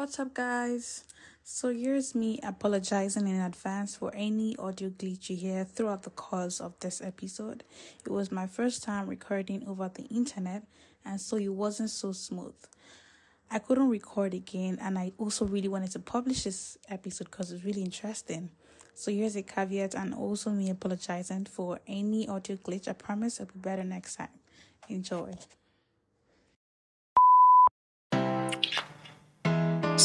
[0.00, 1.04] What's up, guys?
[1.44, 6.58] So, here's me apologizing in advance for any audio glitch you hear throughout the course
[6.58, 7.64] of this episode.
[8.06, 10.62] It was my first time recording over the internet,
[11.04, 12.54] and so it wasn't so smooth.
[13.50, 17.66] I couldn't record again, and I also really wanted to publish this episode because it's
[17.66, 18.52] really interesting.
[18.94, 22.88] So, here's a caveat, and also me apologizing for any audio glitch.
[22.88, 24.28] I promise it'll be better next time.
[24.88, 25.34] Enjoy.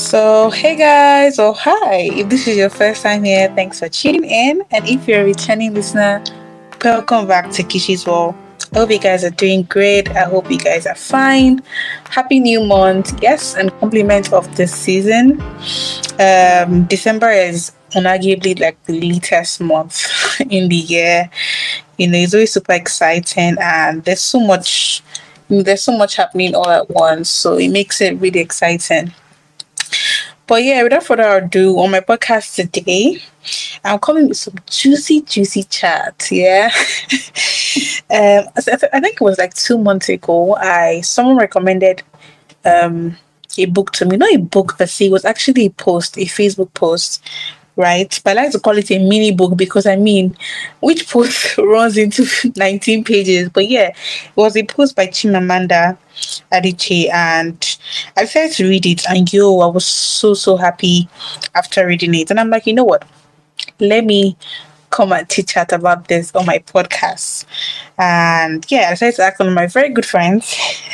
[0.06, 2.12] So, hey guys, or hi.
[2.14, 4.62] If this is your first time here, thanks for tuning in.
[4.70, 6.24] And if you're a returning listener,
[6.84, 8.36] welcome back to Kishi's World.
[8.76, 10.08] I hope you guys are doing great.
[10.12, 11.64] I hope you guys are fine.
[12.12, 13.20] Happy new month.
[13.20, 15.42] Yes, and compliment of this season.
[16.20, 20.06] Um, December is unarguably like the latest month
[20.52, 21.32] in the year.
[21.98, 25.02] You know, it's always super exciting and there's so much
[25.50, 27.28] there's so much happening all at once.
[27.28, 29.12] So it makes it really exciting.
[30.48, 33.20] But yeah, without further ado, on my podcast today,
[33.84, 36.28] I'm coming with some juicy, juicy chat.
[36.32, 36.70] Yeah.
[38.12, 40.56] um, I think it was like two months ago.
[40.56, 42.04] I someone recommended
[42.64, 43.18] um
[43.58, 44.18] a book to me.
[44.18, 47.24] Not a book per se, it was actually a post, a Facebook post
[47.76, 48.20] right?
[48.24, 50.36] But I like to call it a mini book because I mean,
[50.80, 53.50] which post runs into 19 pages?
[53.50, 55.98] But yeah, it was a post by Chimamanda
[56.52, 57.78] Adichie, and
[58.16, 59.10] I decided to read it.
[59.10, 61.08] And yo, I was so so happy
[61.54, 62.30] after reading it.
[62.30, 63.08] And I'm like, you know what?
[63.80, 64.38] Let me
[64.96, 67.46] come and teach chat about this on my podcast.
[67.98, 70.56] And yeah, I decided to ask one of my very good friends,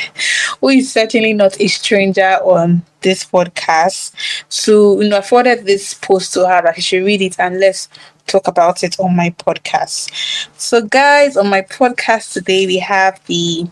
[0.62, 4.12] who is certainly not a stranger on this podcast.
[4.48, 7.58] So, you know, I forwarded this post to her that she should read it and
[7.58, 7.88] let's
[8.28, 10.10] talk about it on my podcast.
[10.56, 13.66] So, guys, on my podcast today, we have the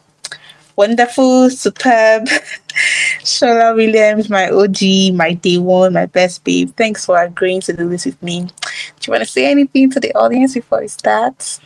[0.74, 2.26] wonderful, superb
[3.22, 6.70] Shola Williams, my OG, my day one, my best babe.
[6.76, 8.40] Thanks for agreeing to do this with me.
[8.40, 11.60] Do you want to say anything to the audience before we start?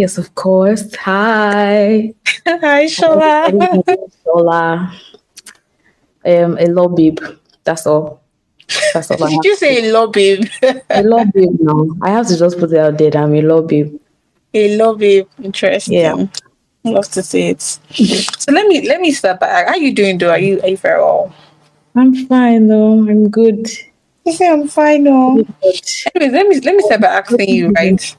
[0.00, 0.94] Yes, of course.
[0.94, 2.14] Hi.
[2.48, 3.52] Hi, Shola.
[4.24, 4.88] Shola.
[6.24, 7.20] Um, a love babe.
[7.64, 8.22] That's all.
[8.94, 9.28] That's all.
[9.28, 10.48] Did you say a love babe?
[10.88, 11.52] a love babe.
[11.60, 13.14] No, I have to just put it out there.
[13.14, 13.94] I'm a love babe.
[14.54, 15.28] A love babe.
[15.42, 15.98] Interesting.
[15.98, 16.26] Yeah.
[16.84, 17.60] Love to see it.
[17.60, 19.68] so let me let me start back.
[19.68, 20.30] How you doing, though?
[20.30, 21.34] Are you are you very well?
[21.94, 23.04] I'm fine though.
[23.04, 23.68] I'm good.
[24.24, 25.44] You say I'm fine though.
[26.14, 28.16] Anyways, let me let me start by asking you, right?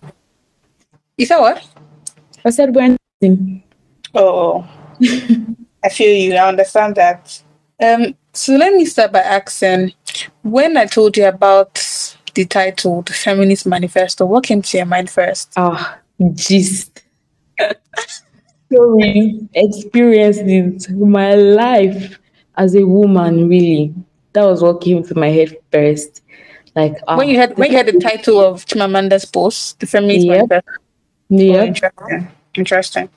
[1.17, 1.70] You said what?
[2.45, 2.97] I said when.
[4.13, 4.67] Oh,
[5.83, 6.35] I feel you.
[6.35, 7.41] I understand that.
[7.81, 9.93] Um, so let me start by asking,
[10.43, 11.75] when I told you about
[12.33, 15.53] the title, the Feminist Manifesto, what came to your mind first?
[15.57, 15.97] Oh,
[16.33, 17.03] gist.
[18.71, 22.19] Stories, experiences, my life
[22.57, 23.93] as a woman, really.
[24.33, 26.21] That was what came to my head first.
[26.73, 30.25] Like uh, when you had when you had the title of Chimamanda's post, the Feminist
[30.25, 30.47] yep.
[30.47, 30.80] Manifesto.
[31.31, 31.61] Yeah.
[31.61, 32.27] Oh, interesting.
[32.55, 33.09] Interesting.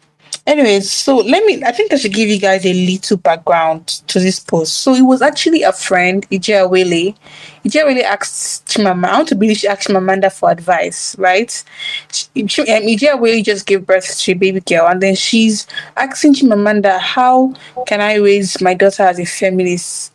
[0.47, 4.21] Anyways, so let me, I think I should give you guys a little background to
[4.21, 4.75] this post.
[4.79, 7.17] So it was actually a friend, Ijeawele.
[7.65, 11.65] Ijia Wele asked Chimamanda, I want to believe she asked Chimamanda for advice, right?
[12.13, 17.01] She, um, Ijeawele just gave birth to a baby girl and then she's asking Chimamanda,
[17.01, 17.55] how
[17.87, 20.13] can I raise my daughter as a feminist?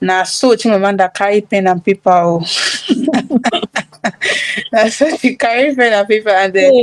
[0.00, 2.38] Now, so Chimamanda carry pen and paper.
[4.90, 6.74] So she carry pen and paper and then,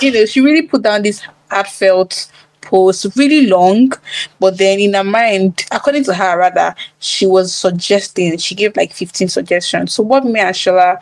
[0.00, 2.30] you know, she really put down this heartfelt
[2.66, 3.92] post, really long,
[4.40, 8.92] but then in her mind, according to her, rather, she was suggesting, she gave like
[8.92, 9.92] 15 suggestions.
[9.92, 11.00] So, what me and Shola,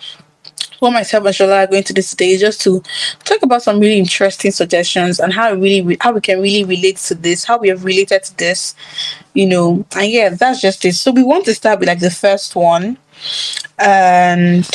[0.81, 2.83] what myself and Shola are going to do today is just to
[3.25, 7.15] talk about some really interesting suggestions and how really how we can really relate to
[7.15, 8.75] this, how we have related to this,
[9.33, 9.85] you know.
[9.97, 10.95] And yeah, that's just it.
[10.95, 12.99] So, we want to start with like the first one,
[13.79, 14.67] and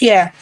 [0.00, 0.32] yeah.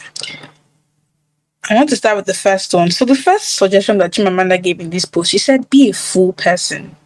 [1.71, 2.91] I want to start with the first one.
[2.91, 6.33] So the first suggestion that Chimamanda gave in this post, she said, "Be a full
[6.33, 6.97] person.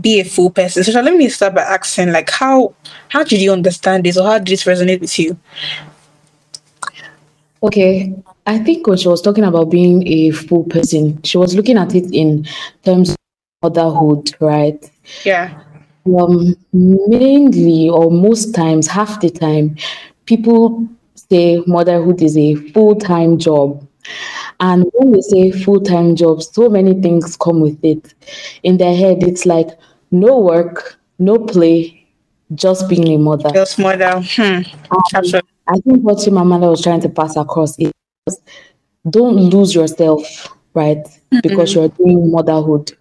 [0.00, 2.74] Be a full person." So let me start by asking, like, how
[3.08, 5.38] how did you understand this, or how did this resonate with you?
[7.62, 8.14] Okay,
[8.46, 11.94] I think when she was talking about being a full person, she was looking at
[11.94, 12.46] it in
[12.84, 13.16] terms of
[13.62, 14.90] motherhood, right?
[15.24, 15.60] Yeah.
[16.06, 19.76] Um, mainly, or most times, half the time,
[20.26, 20.88] people
[21.30, 23.86] say motherhood is a full-time job
[24.60, 28.14] and when we say full-time job so many things come with it
[28.62, 29.68] in their head it's like
[30.10, 32.06] no work no play
[32.54, 34.60] just being a mother just mother hmm.
[35.68, 37.92] i think what Chimamanda was trying to pass across is
[39.10, 41.40] don't lose yourself right mm-hmm.
[41.42, 42.92] because you're doing motherhood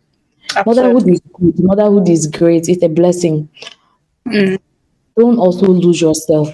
[0.56, 0.84] Absolutely.
[0.84, 3.50] motherhood is good motherhood is great it's a blessing
[4.28, 4.60] Mm.
[5.18, 6.50] don't also lose yourself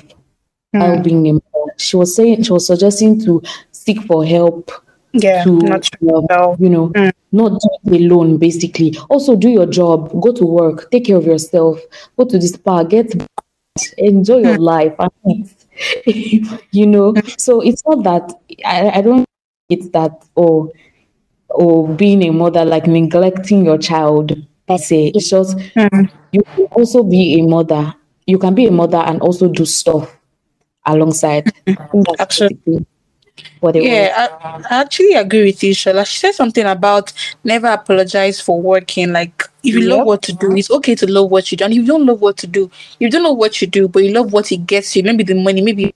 [0.71, 1.03] while Mm.
[1.03, 1.42] being a mother.
[1.83, 3.41] She was saying she was suggesting to
[3.71, 4.71] seek for help
[5.13, 5.83] Yeah, to not
[6.15, 6.55] um, so.
[6.59, 7.11] you know Mm.
[7.31, 8.95] not do it alone basically.
[9.09, 11.79] Also do your job go to work take care of yourself
[12.17, 13.07] go to the spa get
[13.97, 14.93] enjoy your life
[16.71, 17.13] you know?
[17.37, 18.33] So it's not that
[18.65, 19.27] i, I don't think
[19.69, 20.69] it's that or
[21.49, 24.31] or being a mother like neglecting your child
[24.67, 25.11] per se.
[25.15, 26.09] It's just Mm.
[26.31, 27.93] you can also be a mother.
[28.25, 30.17] You can be a mother and also do stuff
[30.85, 32.57] alongside I think that's Absolutely.
[32.65, 32.85] basically
[33.59, 33.89] what it was.
[33.89, 36.05] Yeah, I, I actually agree with you, Shola.
[36.05, 37.13] She said something about
[37.43, 39.11] never apologize for working.
[39.13, 41.65] Like, if you love what to do, it's okay to love what you do.
[41.65, 42.69] And if you don't love what to do,
[42.99, 45.35] you don't know what you do, but you love what it gets you, maybe the
[45.35, 45.93] money, maybe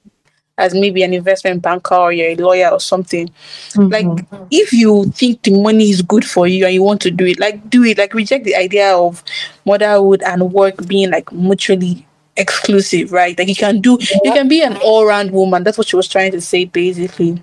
[0.58, 3.30] as maybe an investment banker or you're a lawyer or something.
[3.76, 4.48] Like, Mhm.
[4.50, 7.40] if you think the money is good for you and you want to do it,
[7.40, 8.00] like, do it.
[8.00, 9.24] Like, reject the idea of
[9.66, 12.07] motherhood and work being like mutually
[12.38, 13.38] exclusive, right?
[13.38, 15.64] Like, you can do, you can be an all round woman.
[15.64, 17.42] That's what she was trying to say, basically.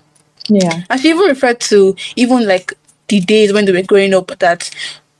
[0.48, 2.72] yeah And she even referred to even like
[3.08, 4.70] the days when they were growing up that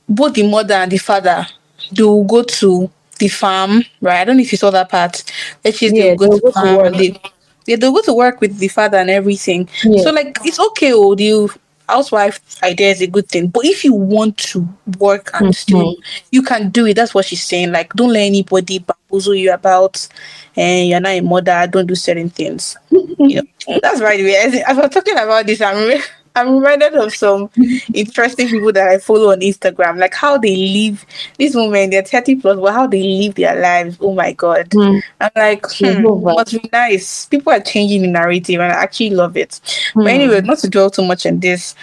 [0.07, 1.47] both the mother and the father
[1.91, 2.89] they will go to
[3.19, 4.21] the farm, right?
[4.21, 5.23] I don't know if you saw that part.
[5.63, 6.93] Is Yeah, they'll go to go to work.
[6.95, 7.19] they
[7.65, 9.67] yeah, they'll go to work with the father and everything.
[9.83, 10.03] Yeah.
[10.03, 11.49] So like it's okay, oh, the
[11.87, 13.47] housewife idea is a good thing.
[13.47, 14.67] But if you want to
[14.97, 15.51] work and mm-hmm.
[15.51, 15.95] still
[16.31, 17.71] you can do it, that's what she's saying.
[17.71, 20.07] Like don't let anybody bamboozle you about
[20.55, 22.77] and you're not a mother, don't do certain things.
[22.89, 24.19] you know, that's right.
[24.19, 26.01] As, as we're talking about this, I'm
[26.35, 27.49] I'm reminded of some
[27.93, 31.05] interesting people that I follow on Instagram, like how they live.
[31.37, 33.97] These women, they're 30 plus, but how they live their lives.
[34.01, 34.69] Oh my god!
[34.71, 35.01] Mm.
[35.21, 37.25] I'm like, hmm, love must be nice.
[37.27, 39.59] People are changing the narrative, and I actually love it.
[39.95, 40.07] But Hmm.
[40.07, 41.73] anyway, not to dwell too much on this.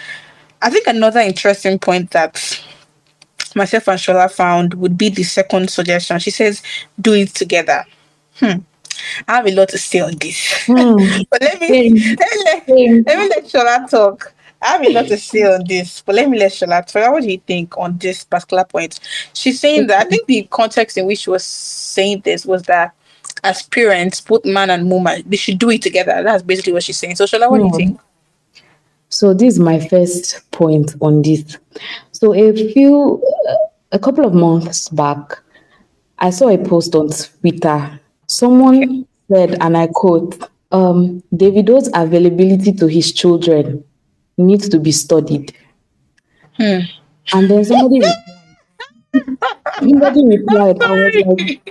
[0.61, 2.63] I think another interesting point that
[3.55, 6.19] myself and Shola found would be the second suggestion.
[6.19, 6.61] She says,
[7.01, 7.85] "Do it together."
[8.39, 8.59] Hmm.
[9.27, 10.95] I have a lot to say on this, Hmm.
[11.29, 14.31] but let me let me let me let Shola talk.
[14.63, 17.11] I have a lot to say on this, but let me let Shola talk.
[17.11, 18.99] What do you think on this particular point?
[19.33, 22.93] She's saying that I think the context in which she was saying this was that
[23.43, 26.23] as parents, both man and woman, they should do it together.
[26.23, 27.15] That's basically what she's saying.
[27.15, 27.77] So, Shola, what do you Hmm.
[27.77, 27.99] think?
[29.09, 31.57] So this is my first point on this.
[32.11, 33.21] So a few,
[33.91, 35.39] a couple of months back,
[36.19, 37.99] I saw a post on Twitter.
[38.27, 43.83] Someone said, and I quote, um, Davido's availability to his children
[44.37, 45.55] needs to be studied.
[46.57, 46.79] Hmm.
[47.33, 49.41] And then somebody replied,
[49.79, 51.61] somebody replied, I was like,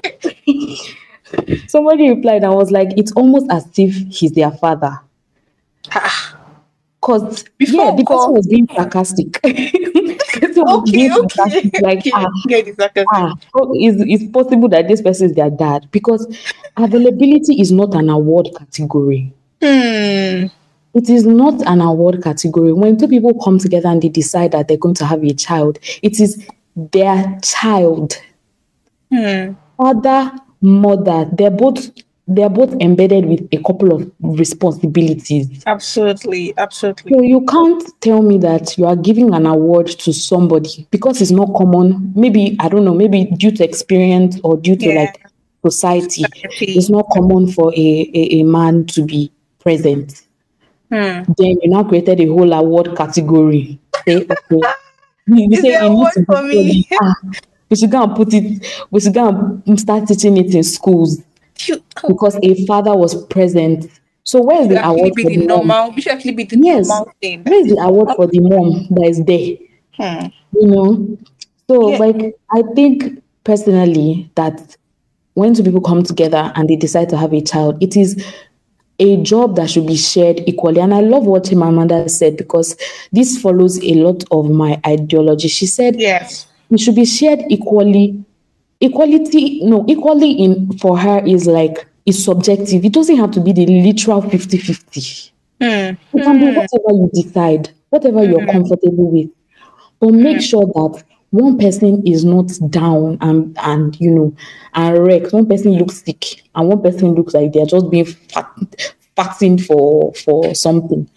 [1.69, 4.99] somebody replied, I was like, it's almost as if he's their father.
[5.91, 6.39] Ah,
[7.01, 9.41] Cause Before yeah, the person was being sarcastic.
[10.33, 11.71] The person was okay, okay.
[11.83, 12.11] like okay.
[12.15, 13.07] ah, Get it, sarcasm.
[13.13, 13.35] ah,
[13.75, 15.89] it's possible that this person is their dad?
[15.91, 16.27] Because
[16.77, 19.33] availability is not an award category.
[19.61, 20.47] Hmm.
[20.95, 22.73] It is not an award category.
[22.73, 25.79] When two people come together and they decide that they're going to have a child,
[26.03, 26.47] it is
[26.77, 28.15] their child.
[29.11, 29.53] Hmm.
[29.79, 31.91] Father, mother, they're both
[32.29, 35.63] they're both embedded with a couple of responsibilities.
[35.67, 37.13] Absolutely, absolutely.
[37.13, 41.31] So you can't tell me that you are giving an award to somebody because it's
[41.33, 42.13] not common.
[42.15, 42.95] Maybe I don't know.
[42.95, 45.01] Maybe due to experience or due to Yeah.
[45.01, 45.27] like
[45.67, 46.73] society, Society.
[46.73, 50.23] it's not common for a, a, a man to be present.
[50.93, 51.23] Hmm.
[51.39, 53.79] Then you now created a whole award category.
[54.07, 54.61] Say okay,
[55.27, 56.87] you, you say you need to for me?
[57.01, 57.15] Ah,
[57.71, 58.67] we should go and put it.
[58.91, 59.29] We should go
[59.67, 61.23] and start teaching it in schools
[61.71, 63.87] oh, because a father was present.
[64.25, 65.95] So where is the award for the the mom?
[65.97, 66.89] It should actually be the Yes.
[66.89, 67.43] normal thing.
[67.45, 69.57] Where is the award for the mom that is there?
[69.97, 70.27] Hmm.
[70.53, 71.19] you know
[71.69, 71.99] so Yeah.
[71.99, 74.77] like i think personally that
[75.35, 78.23] when two people come together and they decide to have a child it is
[79.03, 80.81] a job that should be shared equally.
[80.81, 82.77] And i love what Chimamanda said because
[83.11, 85.49] this follows a lot of my ideology.
[85.49, 86.47] She said Yes.
[86.71, 88.25] it should be shared equally.
[88.81, 92.85] Equality no equally in for her is like is subjective.
[92.85, 95.33] It doesn't have to be the literal 50 50
[95.63, 95.95] Hmm.
[96.19, 96.57] it can be hmm.
[96.57, 98.51] whatever you decide, whatever you're hmm.
[98.51, 99.31] comfortable with.
[100.01, 100.43] But make hmm.
[100.43, 104.35] sure that one person is not down and and you know
[104.75, 105.33] and wrecked.
[105.33, 108.47] One person looks sick and one person looks like they're just being fat,
[109.17, 111.09] fasting for for something.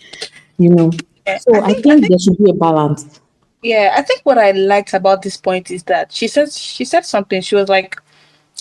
[0.58, 0.92] You know.
[1.28, 3.20] Yeah, So I I think- I think- there should be a balance.
[3.62, 7.04] Yeah, I think what I liked about this point is that she says she said
[7.06, 7.42] something.
[7.42, 8.00] She was like,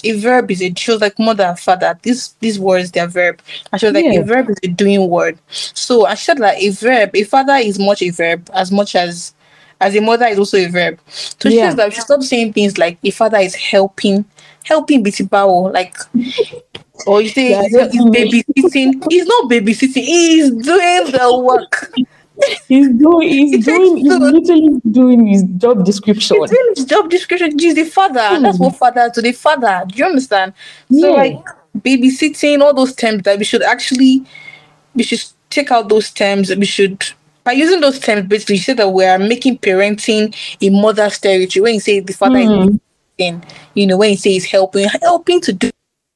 [0.02, 1.96] a verb is a she was like mother and father.
[2.02, 3.40] These these words they're verb.
[3.70, 4.20] And she was like, Yeah.
[4.20, 5.38] a verb is a doing word.
[5.50, 9.34] So i said like a verb, a father is much a verb as much as
[9.80, 10.98] as a mother is also a verb.
[11.08, 11.68] So she Yeah.
[11.68, 14.24] says that we should stop saying things like a father is helping
[14.64, 15.94] helping Bitibawo, like
[17.06, 19.04] or you say Yeah, he's, babysitting.
[19.10, 21.92] He's not babysitting, he's doing the work.
[22.66, 26.36] He's doing he's doing he's literally doing his job description.
[26.40, 27.58] He's doing his job description.
[27.58, 28.26] He's the father.
[28.36, 28.42] Hmm.
[28.42, 29.84] That's what father to the father.
[29.86, 30.52] Do you understand?
[30.90, 31.14] So Yeah.
[31.16, 31.38] like
[31.78, 34.24] babysitting, all those terms that we should actually
[34.96, 36.48] we should take out those terms.
[36.48, 37.04] That we should
[37.44, 41.62] by using those terms basically you say that we are making parenting a mother's territory.
[41.62, 42.48] When you say the father is
[43.20, 43.44] Mm.
[43.74, 45.70] you know, when you say he's helping, helping to do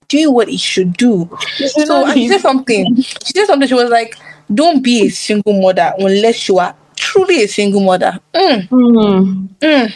[0.08, 1.28] doing what he should do.
[1.68, 2.96] So she said something.
[2.96, 3.68] She said something.
[3.68, 4.16] She was like,
[4.52, 9.92] "Don't be a single mother unless you are truly a single mother." Mm, Mm, mm.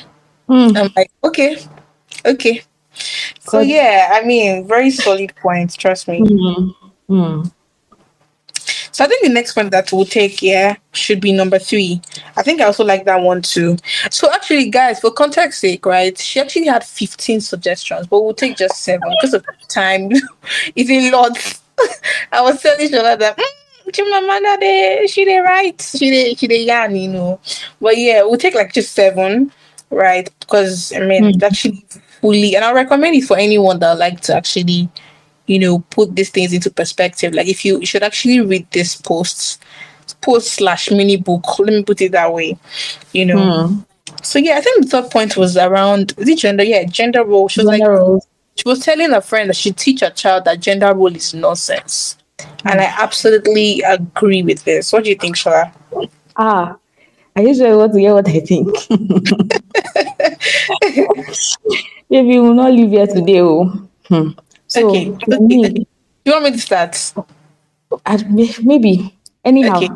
[0.49, 0.77] mm.
[0.77, 1.57] I'm like, okay,
[2.27, 2.62] okay.
[3.41, 5.77] So yeah, I mean, very solid points.
[5.77, 6.21] Trust me.
[8.92, 12.00] So I think the next one that we'll take, yeah, should be number three.
[12.37, 13.76] I think I also like that one too.
[14.11, 18.56] So actually, guys, for context sake, right, she actually had 15 suggestions, but we'll take
[18.56, 20.11] just seven because of time.
[20.76, 21.37] it's a lot.
[22.32, 26.64] I was telling Shola that mm, Chimamanda, they she they right, she they she they
[26.64, 27.40] yarn, you know.
[27.80, 29.50] But yeah, we'll take like just seven,
[29.90, 30.28] right?
[30.40, 31.34] Because I mean, Mm.
[31.34, 31.84] it's actually
[32.20, 34.88] fully, and I recommend it for anyone that like to actually
[35.46, 37.34] you know, put these things into perspective.
[37.34, 39.62] Like if you, you should actually read this post,
[40.20, 41.58] post slash mini book.
[41.58, 42.56] Let me put it that way.
[43.12, 43.37] You know.
[43.37, 43.87] Mm.
[44.22, 46.64] So yeah, I think the third point was around the gender.
[46.64, 47.49] Yeah, gender role.
[47.49, 48.26] She was like roles.
[48.56, 52.16] she was telling a friend that she teach her child that gender role is nonsense.
[52.64, 54.92] And I absolutely agree with this.
[54.92, 55.72] What do you think, Shola?
[56.37, 56.76] Ah,
[57.34, 58.68] are you sure you want to hear what I think?
[62.11, 63.40] Maybe we will not leave here today.
[63.40, 63.64] Oh.
[64.08, 64.30] Hmm.
[64.73, 65.38] So, Okay, okay.
[65.38, 65.87] me,
[66.25, 66.97] you want me to start?
[68.62, 69.14] Maybe
[69.45, 69.76] anyhow.
[69.76, 69.88] Okay.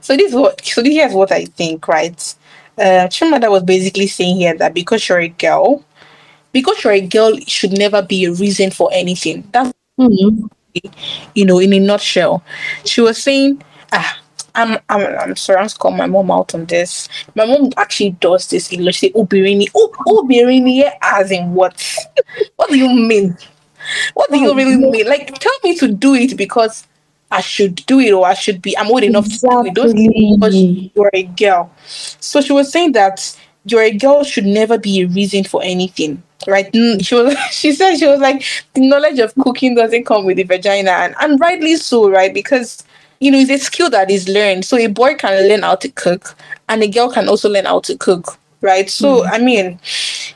[0.00, 2.18] So this what so this here's what I think, right?
[2.78, 5.82] Uh Chimada was basically saying here that because you're a girl,
[6.52, 9.48] because you're a girl, it should never be a reason for anything.
[9.52, 10.48] That's Mhm.
[11.34, 12.42] you know, in a nutshell.
[12.84, 14.18] She was saying, ah,
[14.54, 17.08] I'm I'm I'm sorry, I'm calling my mom out on this.
[17.34, 18.94] My mom actually does this lot.
[18.94, 21.76] She say, Obirini, Obirini, as in what?
[22.56, 23.36] What do you mean?
[24.14, 25.06] What do you really mean?
[25.06, 26.86] Like tell me to do it because
[27.30, 29.74] I should do it or I should be I'm old enough to do it.
[29.74, 30.54] Don't because
[30.94, 31.70] you're a girl.
[31.86, 36.22] So she was saying that you're a girl should never be a reason for anything.
[36.46, 36.70] Right?
[36.72, 38.44] Mm, She was she said she was like
[38.74, 42.32] the knowledge of cooking doesn't come with the vagina and, and rightly so, right?
[42.34, 42.84] Because
[43.20, 44.64] you know, it's a skill that is learned.
[44.64, 46.36] So a boy can learn how to cook
[46.68, 48.36] and a girl can also learn how to cook.
[48.60, 48.90] Right.
[48.90, 49.78] So I mean,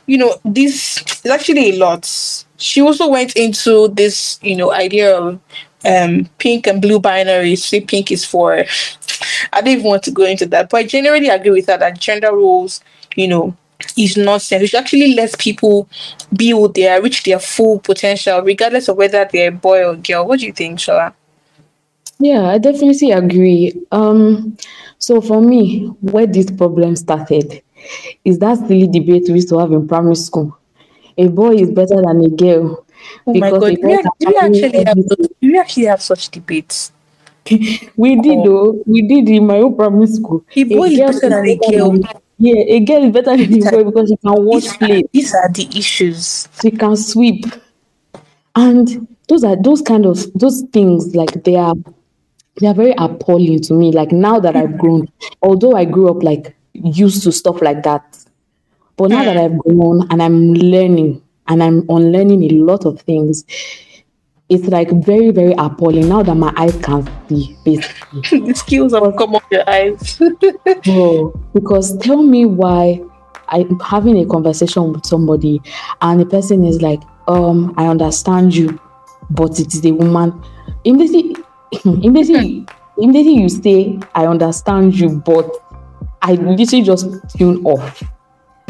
[0.06, 2.44] you know, this is actually a lot.
[2.58, 5.40] She also went into this, you know, idea of
[5.84, 7.56] um pink and blue binary.
[7.56, 8.64] Say pink is for
[9.52, 11.98] I don't even want to go into that, but I generally agree with her that
[11.98, 12.80] gender roles,
[13.14, 13.56] you know,
[13.96, 14.70] is nonsense.
[14.70, 15.88] Should actually lets people
[16.32, 16.52] they
[16.88, 20.26] are, reach their full potential, regardless of whether they're a boy or girl.
[20.26, 21.14] What do you think, Shola?
[22.18, 23.75] Yeah, I definitely agree.
[23.92, 24.56] Um,
[24.98, 27.62] so for me, where this problem started
[28.25, 30.56] is that silly debate we used to have in primary school.
[31.18, 32.85] A boy is better than a girl.
[33.26, 35.58] Oh my because god, do we, boy ac- can do actually have those, do we
[35.58, 36.92] actually have such debates?
[37.96, 38.44] We did Oh.
[38.44, 38.82] though.
[38.87, 40.44] We did in my own primary school.
[40.56, 41.96] A boy is better than a girl.
[42.38, 45.08] yeah, a girl is better than a boy because she can wash These are, plates,
[45.12, 46.49] these are the issues.
[46.61, 47.44] she can sweep,
[48.54, 51.14] and those are those kind of those things.
[51.14, 51.75] Like they are,
[52.61, 53.92] they are very appalling to me.
[53.92, 55.08] Like now that I've grown,
[55.42, 58.15] although I grew up like used to stuff like that,
[58.96, 63.44] but now that I've grown and I'm learning and I'm unlearning a lot of things,
[64.48, 68.40] it's like very very appalling now that my eyes can see basically.
[68.46, 70.20] the skills have come off your eyes.
[70.84, 73.02] Bro, because tell me why
[73.48, 75.60] I'm having a conversation with somebody
[76.00, 78.78] and the person is like, um, I understand you,
[79.30, 80.42] but it is a woman.
[80.84, 81.36] Immediately,
[81.84, 82.66] immediately,
[82.98, 85.50] immediately you say, I understand you, but
[86.22, 88.02] I literally just tune off.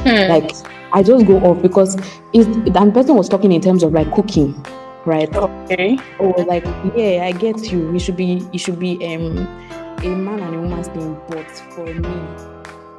[0.06, 0.30] Hmm.
[0.30, 0.52] Like
[0.92, 1.96] I just go off because
[2.32, 4.54] it's and person was talking in terms of like cooking,
[5.04, 5.28] right?
[5.34, 5.98] okay.
[6.20, 7.92] Oh, like yeah, I get you.
[7.92, 9.36] You should be, you should be um
[9.98, 12.20] a man and a woman's thing, but for me,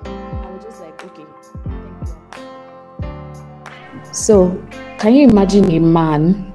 [0.03, 1.25] I was just like, okay.
[4.11, 4.61] So,
[4.97, 6.53] can you imagine a man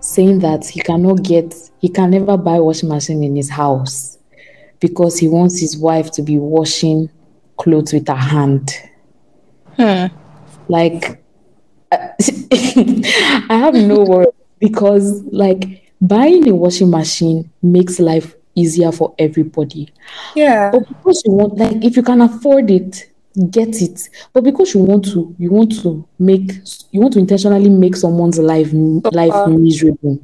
[0.00, 4.18] saying that he cannot get, he can never buy washing machine in his house
[4.80, 7.08] because he wants his wife to be washing
[7.56, 8.72] clothes with her hand?
[10.68, 11.22] Like,
[11.92, 19.14] uh, I have no words because, like, buying a washing machine makes life easier for
[19.18, 19.92] everybody.
[20.34, 20.70] Yeah.
[20.70, 23.10] But because you want, like, if you can afford it,
[23.50, 24.08] get it.
[24.32, 26.52] But because you want to, you want to make,
[26.90, 28.70] you want to intentionally make someone's life
[29.12, 29.48] life uh-huh.
[29.48, 30.18] miserable.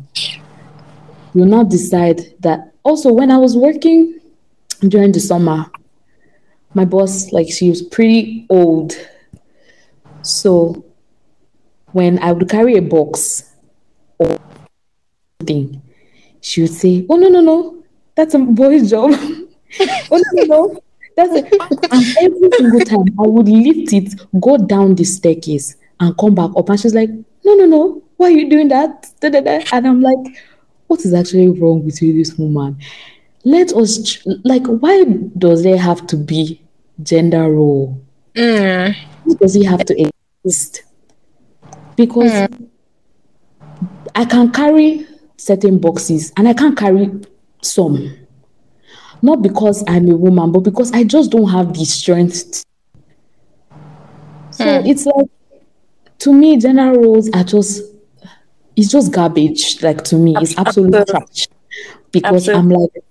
[1.34, 2.72] You now decide that.
[2.84, 4.18] Also, when I was working
[4.80, 5.70] during the summer,
[6.74, 8.94] my boss, like, she was pretty old.
[10.22, 10.84] So
[11.92, 13.52] when I would carry a box
[14.18, 14.38] or
[15.40, 15.82] thing,
[16.40, 19.10] she would say, "Oh no, no, no, that's a boy's job."
[19.80, 20.82] oh no, no, no.
[21.16, 21.52] That's it.
[21.90, 26.50] And every single time I would lift it, go down the staircase, and come back
[26.56, 26.68] up.
[26.68, 27.10] And she's like,
[27.44, 28.02] No, no, no.
[28.16, 29.10] Why are you doing that?
[29.20, 29.62] Da, da, da.
[29.72, 30.36] And I'm like,
[30.86, 32.78] What is actually wrong with you, this woman?
[33.44, 35.04] Let us, like, why
[35.36, 36.60] does there have to be
[37.02, 38.00] gender role?
[38.34, 38.96] Mm.
[39.38, 40.10] Does it have to
[40.44, 40.82] exist?
[41.96, 42.68] Because mm.
[44.14, 47.10] I can carry certain boxes and I can't carry
[47.62, 48.22] some
[49.22, 52.64] not because I'm a woman, but because I just don't have the strength.
[54.50, 54.88] So mm.
[54.88, 55.26] it's like,
[56.18, 57.82] to me, gender roles are just,
[58.76, 59.80] it's just garbage.
[59.82, 61.26] Like to me, it's absolute Absolutely.
[61.26, 61.48] trash.
[62.10, 62.74] Because Absolutely.
[62.74, 63.04] I'm like,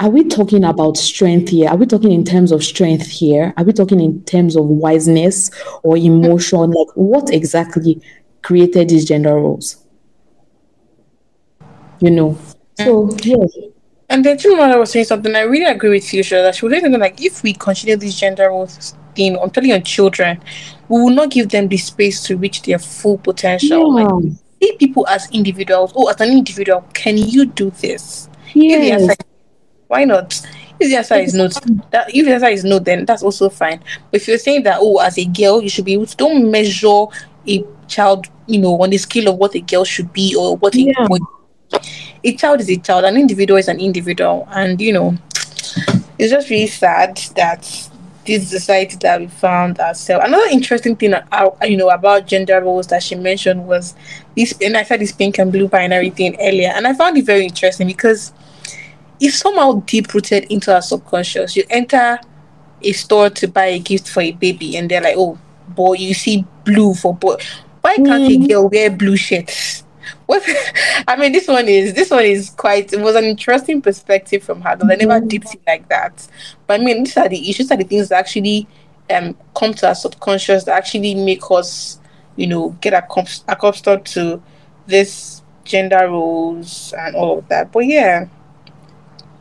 [0.00, 1.68] are we talking about strength here?
[1.68, 3.52] Are we talking in terms of strength here?
[3.56, 5.50] Are we talking in terms of wiseness
[5.82, 6.58] or emotion?
[6.58, 6.72] Mm-hmm.
[6.72, 8.00] Like, what exactly
[8.42, 9.84] created these gender roles?
[12.00, 12.38] You know,
[12.78, 12.84] mm.
[12.84, 13.68] so yeah,
[14.10, 15.34] and then too, I was saying something.
[15.34, 18.18] I really agree with you, That She was saying something like, if we continue this
[18.18, 20.40] gender roles thing, I'm telling on children,
[20.88, 23.98] we will not give them the space to reach their full potential.
[23.98, 24.06] Yeah.
[24.06, 25.92] Like, see people as individuals.
[25.94, 28.30] Oh, as an individual, can you do this?
[28.54, 29.14] Yes.
[29.88, 30.40] Why not?
[30.80, 31.48] If the answer is no,
[31.90, 33.82] that if the answer is no, then that's also fine.
[34.10, 36.50] But if you're saying that, oh, as a girl, you should be able to don't
[36.50, 37.06] measure
[37.48, 40.74] a child, you know, on the scale of what a girl should be or what
[40.76, 41.06] a yeah.
[41.08, 41.18] boy
[42.24, 45.16] a child is a child, an individual is an individual, and you know,
[46.18, 47.90] it's just really sad that
[48.26, 50.26] this society that we found ourselves.
[50.26, 53.94] Another interesting thing, uh, you know, about gender roles that she mentioned was
[54.36, 57.24] this, and I said this pink and blue binary thing earlier, and I found it
[57.24, 58.32] very interesting because
[59.20, 61.56] it's somehow deep rooted into our subconscious.
[61.56, 62.18] You enter
[62.82, 66.14] a store to buy a gift for a baby, and they're like, "Oh, boy, you
[66.14, 67.36] see blue for boy.
[67.80, 68.44] Why can't mm.
[68.44, 69.84] a girl wear blue shirts?"
[70.26, 70.42] what
[71.08, 72.92] I mean, this one is this one is quite.
[72.92, 75.28] It was an interesting perspective from her because I never mm-hmm.
[75.28, 76.26] dipped it like that.
[76.66, 78.68] But I mean, these are the issues, are the things that actually
[79.10, 81.98] um come to our subconscious that actually make us,
[82.36, 82.92] you know, get
[83.48, 84.42] accustomed to
[84.86, 87.72] this gender roles and all of that.
[87.72, 88.26] But yeah,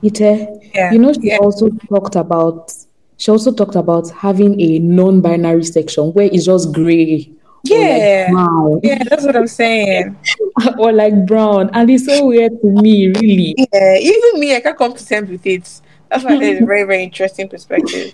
[0.03, 1.37] Ite, yeah, you know, she yeah.
[1.37, 2.73] also talked about.
[3.19, 7.31] She also talked about having a non-binary section where it's just gray
[7.63, 8.27] yeah.
[8.31, 10.17] Like yeah, that's what I'm saying.
[10.77, 11.69] or like brown.
[11.73, 13.55] And it's so weird to me, really.
[13.57, 15.81] Yeah, even me, I can't come to terms with it.
[16.09, 18.13] That's why it's a very, very interesting perspective.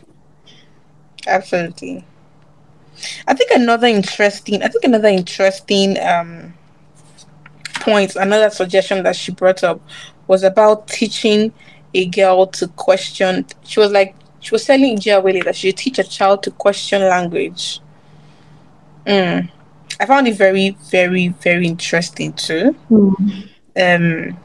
[1.27, 2.05] Absolutely.
[3.27, 6.53] I think another interesting I think another interesting um
[7.81, 9.81] point, another suggestion that she brought up
[10.27, 11.51] was about teaching
[11.93, 15.99] a girl to question she was like she was telling Ijeawele that she should teach
[15.99, 17.79] a child to question language.
[19.05, 19.49] Mm.
[19.99, 22.75] I found it very, very, very interesting too.
[22.91, 23.49] Mm.
[23.75, 24.37] Um,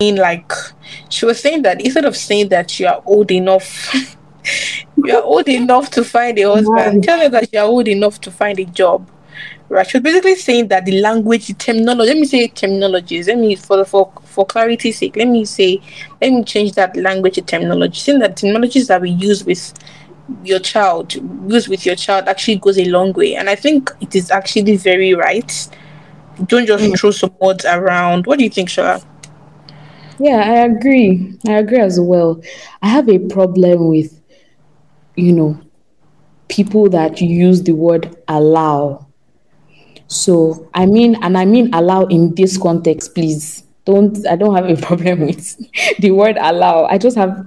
[0.00, 0.52] like
[1.08, 3.94] she was saying that instead of saying that you are old enough,
[4.96, 8.20] you are old enough to find a husband, tell her that you are old enough
[8.20, 9.10] to find a job.
[9.70, 9.86] Right.
[9.86, 13.28] She was basically saying that the language, the terminology, let me say terminologies.
[13.28, 15.80] Let me for for for clarity's sake, let me say
[16.20, 18.00] let me change that language to terminology.
[18.00, 19.72] Saying that terminologies that we use with
[20.44, 21.14] your child
[21.48, 24.76] use with your child actually goes a long way and i think it is actually
[24.76, 25.68] very right
[26.46, 26.96] don't just mm.
[26.96, 29.04] throw some words around what do you think Shola?
[30.20, 32.40] yeah i agree i agree as well
[32.82, 34.20] i have a problem with
[35.16, 35.60] you know
[36.48, 39.04] people that use the word allow
[40.10, 44.68] so i mean and i mean allow in this context please don't i don't have
[44.68, 45.56] a problem with
[46.00, 47.46] the word allow i just have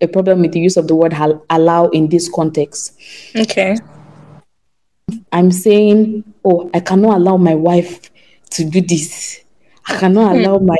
[0.00, 1.14] a problem with the use of the word
[1.50, 2.98] allow in this context.
[3.34, 3.76] Okay.
[5.32, 8.10] I'm saying, oh, I cannot allow my wife
[8.50, 9.40] to do this.
[9.86, 10.40] I cannot hmm.
[10.40, 10.76] allow my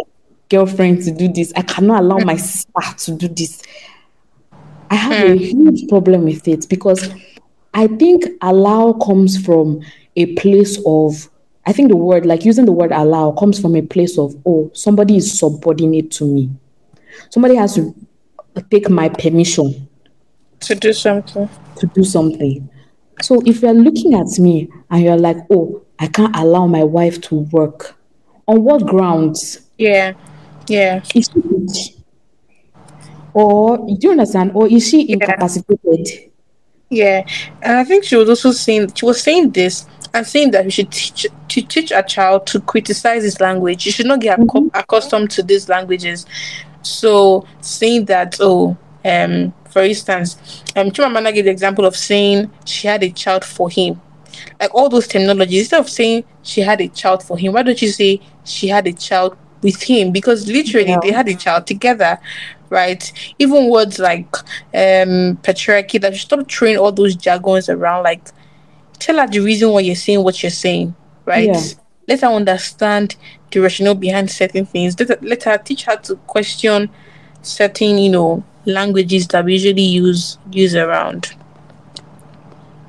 [0.48, 1.52] girlfriend to do this.
[1.57, 3.62] I cannot allow my sister to do this.
[4.90, 5.42] I have a hmm.
[5.42, 7.11] huge problem with it because
[7.74, 9.83] I think allow comes from
[10.16, 11.29] a place of,
[11.66, 14.70] I think the word, like using the word allow, comes from a place of, oh,
[14.74, 16.50] somebody is subordinate to me.
[17.31, 17.94] Somebody has to
[18.70, 19.88] take my permission
[20.61, 21.48] to do something.
[21.76, 22.68] To do something.
[23.22, 27.20] So if you're looking at me and you're like, oh, I can't allow my wife
[27.22, 27.96] to work,
[28.46, 29.61] on what grounds?
[29.79, 30.12] Yeah,
[30.68, 31.02] yeah.
[33.35, 34.52] Or do you understand?
[34.55, 36.31] Or is she incapacitated?
[36.88, 37.26] Yeah,
[37.62, 40.70] and I think she was also saying she was saying this and saying that we
[40.70, 43.85] should teach to teach a child to criticize his language.
[43.85, 44.68] You should not get mm-hmm.
[44.72, 46.24] accustomed to these languages.
[46.81, 52.88] So saying that, oh, um, for instance, um, Chimamanda gave the example of saying she
[52.88, 54.00] had a child for him.
[54.59, 57.81] Like all those terminologies, instead of saying she had a child for him, why don't
[57.81, 60.12] you say she had a child with him?
[60.12, 61.00] Because literally yeah.
[61.02, 62.18] they had a child together,
[62.70, 63.12] right?
[63.38, 64.35] Even words like
[64.72, 68.31] um patriarchy, that you stop throwing all those jargons around, like
[68.98, 71.48] tell her the reason why you're saying what you're saying, right?
[71.48, 71.62] Yeah.
[72.09, 73.16] Let her understand
[73.50, 74.98] the rationale behind certain things.
[74.98, 76.90] Let her, let her teach her to question
[77.42, 81.35] certain, you know, languages that we usually use use around.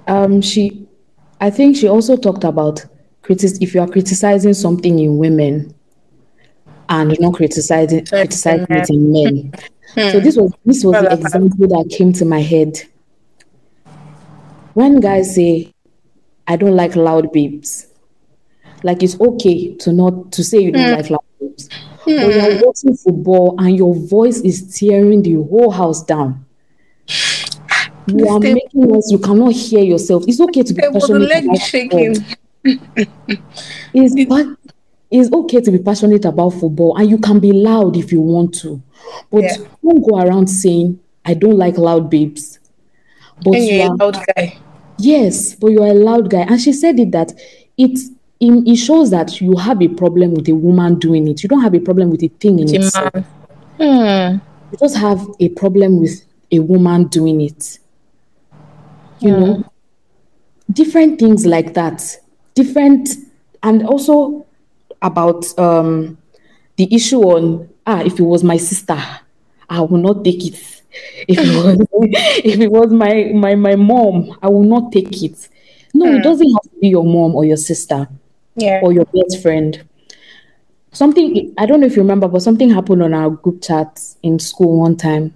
[0.07, 0.87] Um, she,
[1.41, 2.85] I think she also talked about
[3.21, 3.53] critic.
[3.61, 5.73] If you are criticizing something in women,
[6.89, 9.53] and not criticizing criticizing it in men.
[9.93, 10.11] Hmm.
[10.11, 12.77] So this was this was the example that came to my head.
[14.73, 15.73] When guys say
[16.47, 17.87] I don't like loud babes.
[18.83, 20.95] Like it's okay to not to say you don't mm.
[20.95, 21.69] like loud babes.
[22.05, 22.21] Mm.
[22.21, 26.45] But you're watching football and your voice is tearing the whole house down.
[28.07, 30.23] You are making us you cannot hear yourself.
[30.27, 31.43] It's okay to be passionate.
[31.43, 32.15] About shaking.
[32.63, 34.45] it's, but
[35.11, 38.53] it's okay to be passionate about football and you can be loud if you want
[38.59, 38.81] to.
[39.29, 39.57] But yeah.
[39.83, 42.59] don't go around saying I don't like loud babes.
[43.43, 44.57] But and you're you are, a loud guy
[44.99, 46.41] Yes, but you're a loud guy.
[46.41, 47.33] And she said it that
[47.77, 47.99] it
[48.39, 51.41] it shows that you have a problem with a woman doing it.
[51.43, 53.13] You don't have a problem with a thing in itself.
[53.77, 54.37] Hmm.
[54.71, 57.79] You just have a problem with a woman doing it.
[59.19, 59.39] You hmm.
[59.39, 59.73] know,
[60.71, 62.03] different things like that.
[62.53, 63.09] Different,
[63.63, 64.45] and also
[65.01, 66.17] about um
[66.75, 68.97] the issue on ah, if it was my sister,
[69.69, 70.76] I will not take it
[71.27, 71.87] if it was
[72.43, 75.49] if it was my my my mom, I will not take it.
[75.93, 76.15] No, mm.
[76.15, 76.21] it hmm.
[76.21, 78.07] doesn't have to be your mom or your sister,
[78.55, 79.87] yeah, or your best friend.
[80.91, 84.39] Something I don't know if you remember, but something happened on our group chat in
[84.39, 85.35] school one time.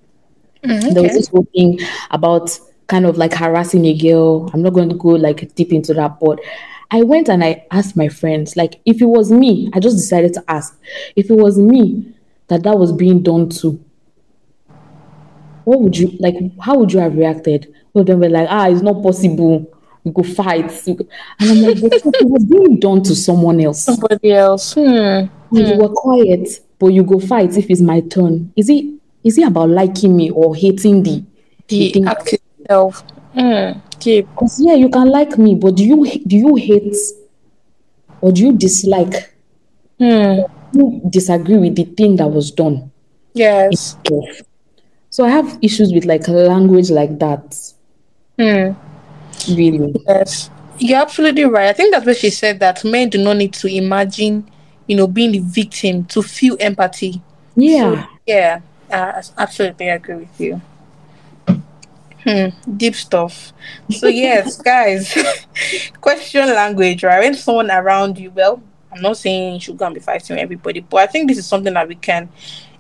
[0.64, 0.94] Mm, okay.
[0.94, 1.80] There was this whole thing
[2.12, 4.50] about kind of like harassing a girl.
[4.54, 6.40] I'm not going to go like deep into that, but
[6.92, 10.34] I went and I asked my friends, like, if it was me, I just decided
[10.34, 10.78] to ask
[11.16, 12.14] if it was me
[12.48, 13.82] that that was being done to
[15.64, 16.36] what would you like?
[16.60, 17.74] How would you have reacted?
[17.94, 19.72] Well, then we're like, ah, it's not possible.
[20.04, 20.72] We go fight.
[20.88, 21.08] And
[21.40, 23.84] I'm like, it was being done to someone else.
[23.84, 24.74] Somebody else.
[24.74, 24.80] Hmm.
[24.82, 25.82] And you hmm.
[25.82, 26.48] were quiet,
[26.80, 28.52] but you go fight if it's my turn.
[28.56, 28.86] Is it
[29.24, 31.24] is it about liking me or hating the
[31.68, 33.04] the, the act itself?
[33.34, 33.80] Hmm.
[34.04, 36.96] Because yeah, you can like me, but do you do you hate
[38.22, 39.36] or do you dislike?
[40.00, 40.40] Hmm.
[40.74, 42.92] You disagree with the thing that was done.
[43.34, 43.98] Yes.
[45.12, 47.74] So I have issues with like language like that.
[48.40, 48.72] Hmm.
[49.54, 49.94] Really?
[50.08, 50.50] Yes.
[50.80, 51.68] You're absolutely right.
[51.68, 54.50] I think that's where she said that men do not need to imagine,
[54.88, 57.22] you know, being the victim to feel empathy.
[57.56, 58.04] Yeah.
[58.04, 58.62] So, yeah.
[58.90, 60.62] I absolutely agree with you.
[62.24, 63.52] Hmm, deep stuff.
[63.90, 65.14] So yes, guys,
[66.02, 67.20] question language, right?
[67.20, 68.62] When someone around you, well,
[68.94, 71.46] I'm not saying you should go and be fighting everybody, but I think this is
[71.46, 72.30] something that we can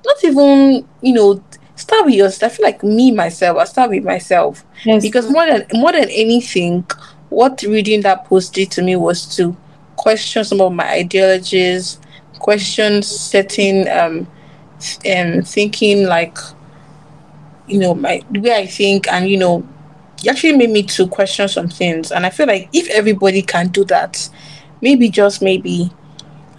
[0.06, 1.44] not even, you know,
[1.76, 2.54] start with yourself.
[2.54, 3.58] I feel like me myself.
[3.58, 5.02] I start with myself yes.
[5.02, 6.86] because more than more than anything,
[7.30, 9.56] what reading that post did to me was to
[9.96, 12.00] question some of my ideologies,
[12.40, 14.28] question certain um,
[15.06, 16.38] um thinking like
[17.68, 19.68] you know my the way I think, and you know,
[20.20, 22.12] it actually made me to question some things.
[22.12, 24.30] And I feel like if everybody can do that,
[24.82, 25.92] maybe just maybe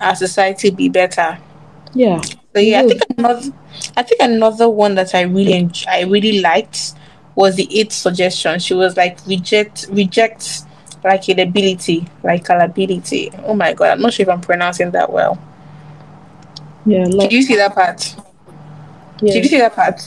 [0.01, 1.38] our society be better.
[1.94, 2.20] Yeah.
[2.55, 3.53] So yeah, I think another,
[3.97, 6.93] I think another one that I really enjoy, I really liked
[7.35, 8.59] was the eighth suggestion.
[8.61, 10.65] She was like reject reject
[11.03, 13.31] likability, like ability.
[13.45, 15.38] Oh my god, I'm not sure if I'm pronouncing that well.
[16.85, 18.17] Yeah, like, did you see that part?
[19.23, 19.35] Yes.
[19.35, 20.01] Did you see that part?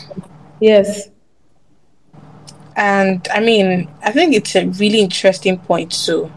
[0.59, 1.09] Yes.
[2.75, 6.31] And I mean, I think it's a really interesting point too.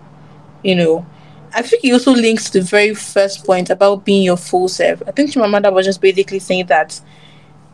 [0.62, 1.06] You know,
[1.54, 5.02] I think it also links to the very first point about being your full self.
[5.06, 7.00] I think my mother was just basically saying that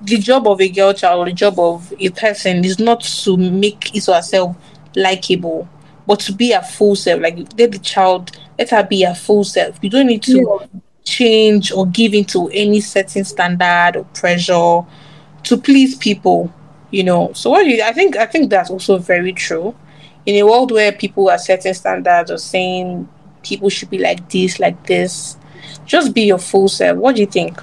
[0.03, 3.37] the job of a girl child or the job of a person is not to
[3.37, 4.57] make his or herself
[4.95, 5.69] likable,
[6.07, 7.21] but to be a full self.
[7.21, 9.79] Like let the child, let her be a full self.
[9.83, 10.81] You don't need to yeah.
[11.05, 14.83] change or give into any certain standard or pressure
[15.45, 16.53] to please people.
[16.91, 17.33] You know.
[17.33, 19.75] So what you I think I think that's also very true.
[20.27, 23.09] In a world where people are setting standards or saying
[23.45, 25.37] people should be like this, like this.
[25.87, 26.99] Just be your full self.
[26.99, 27.61] What do you think?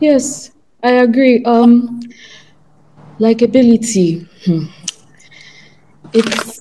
[0.00, 1.44] Yes, I agree.
[1.44, 2.00] Um,
[3.18, 4.26] Likability.
[4.44, 4.64] Hmm.
[6.12, 6.60] It's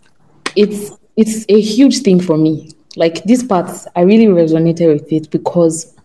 [0.55, 2.69] it's it's a huge thing for me.
[2.95, 5.95] Like this part, I really resonated with it because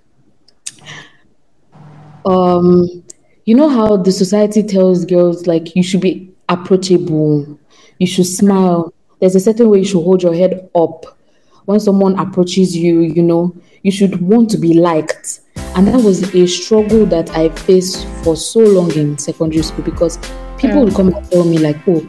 [2.25, 3.05] um
[3.44, 7.59] you know how the society tells girls like you should be approachable,
[7.99, 8.92] you should smile.
[9.20, 11.18] There's a certain way you should hold your head up
[11.67, 15.41] when someone approaches you, you know, you should want to be liked.
[15.77, 20.19] And that was a struggle that I faced for so long in secondary school because
[20.59, 20.97] people would mm.
[20.97, 22.01] come and tell me, like, oh,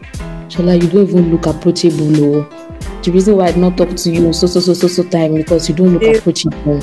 [0.48, 2.40] Shola, you don't even look approachable.
[2.40, 2.44] Oh.
[3.04, 5.36] The reason why I did not talk to you so, so, so, so, so time
[5.36, 6.82] because you don't look approachable.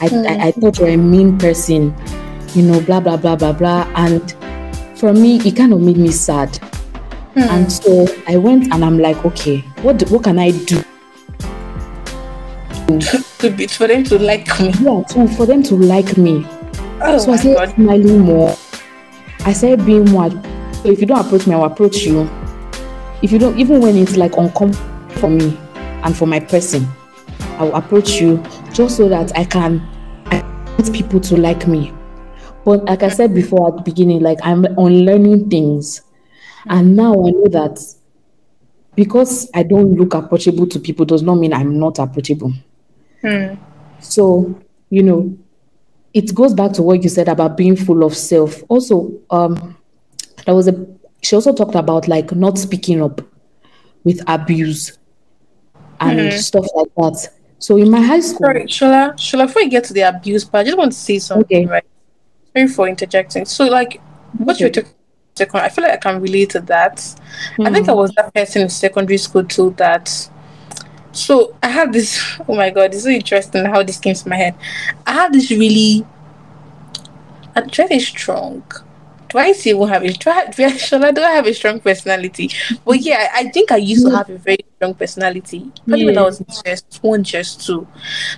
[0.00, 0.26] I, I, mm.
[0.26, 1.94] I thought you're a mean person,
[2.54, 3.90] you know, blah, blah, blah, blah, blah.
[3.94, 4.34] And
[4.98, 6.52] for me, it kind of made me sad.
[7.34, 7.48] Mm.
[7.48, 10.82] And so I went and I'm like, okay, what do, what can I do?
[13.38, 14.70] to be for them to like me.
[14.80, 16.46] Yeah, to, for them to like me.
[17.02, 17.74] Oh So I said god.
[17.74, 18.56] smiling more.
[19.40, 20.30] I said being more.
[20.30, 22.28] So if you don't approach me, I'll approach you.
[23.22, 26.86] If you don't, even when it's like uncomfortable for me and for my person,
[27.58, 29.80] I will approach you just so that I can
[30.26, 30.42] I
[30.78, 31.92] want people to like me.
[32.64, 36.02] But like I said before at the beginning, like I'm unlearning things,
[36.66, 37.80] and now I know that
[38.94, 42.52] because I don't look approachable to people does not mean I'm not approachable.
[44.00, 44.60] So,
[44.90, 45.36] you know,
[46.14, 48.62] it goes back to what you said about being full of self.
[48.68, 49.76] Also, um,
[50.44, 50.86] there was a
[51.22, 53.20] she also talked about like not speaking up
[54.04, 54.98] with abuse
[56.00, 57.28] and stuff like that.
[57.58, 60.62] So in my high school, Sorry, Shola, Shola, before you get to the abuse part,
[60.62, 61.66] I just want to say something, Okay.
[61.66, 61.84] right?
[62.54, 63.44] Sorry for interjecting.
[63.46, 64.00] So, like,
[64.38, 64.90] what you're talking
[65.36, 67.02] second, I feel like I can relate to that.
[67.60, 70.30] I think I was that person in secondary school too that.
[71.16, 72.18] So I had this.
[72.48, 74.54] Oh my god, it's so interesting how this came to my head.
[75.06, 76.06] I had this really.
[77.54, 78.62] I'm trying to strong.
[79.28, 82.50] Do I even have a do I, do I, do I have a strong personality?
[82.84, 85.70] But yeah, I, I think I used to have a very strong personality.
[85.88, 87.86] Probably when I was in just one, just two.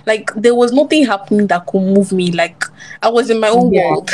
[0.05, 2.31] Like there was nothing happening that could move me.
[2.31, 2.63] Like
[3.03, 3.81] I was in my own Yeah.
[3.89, 4.09] world.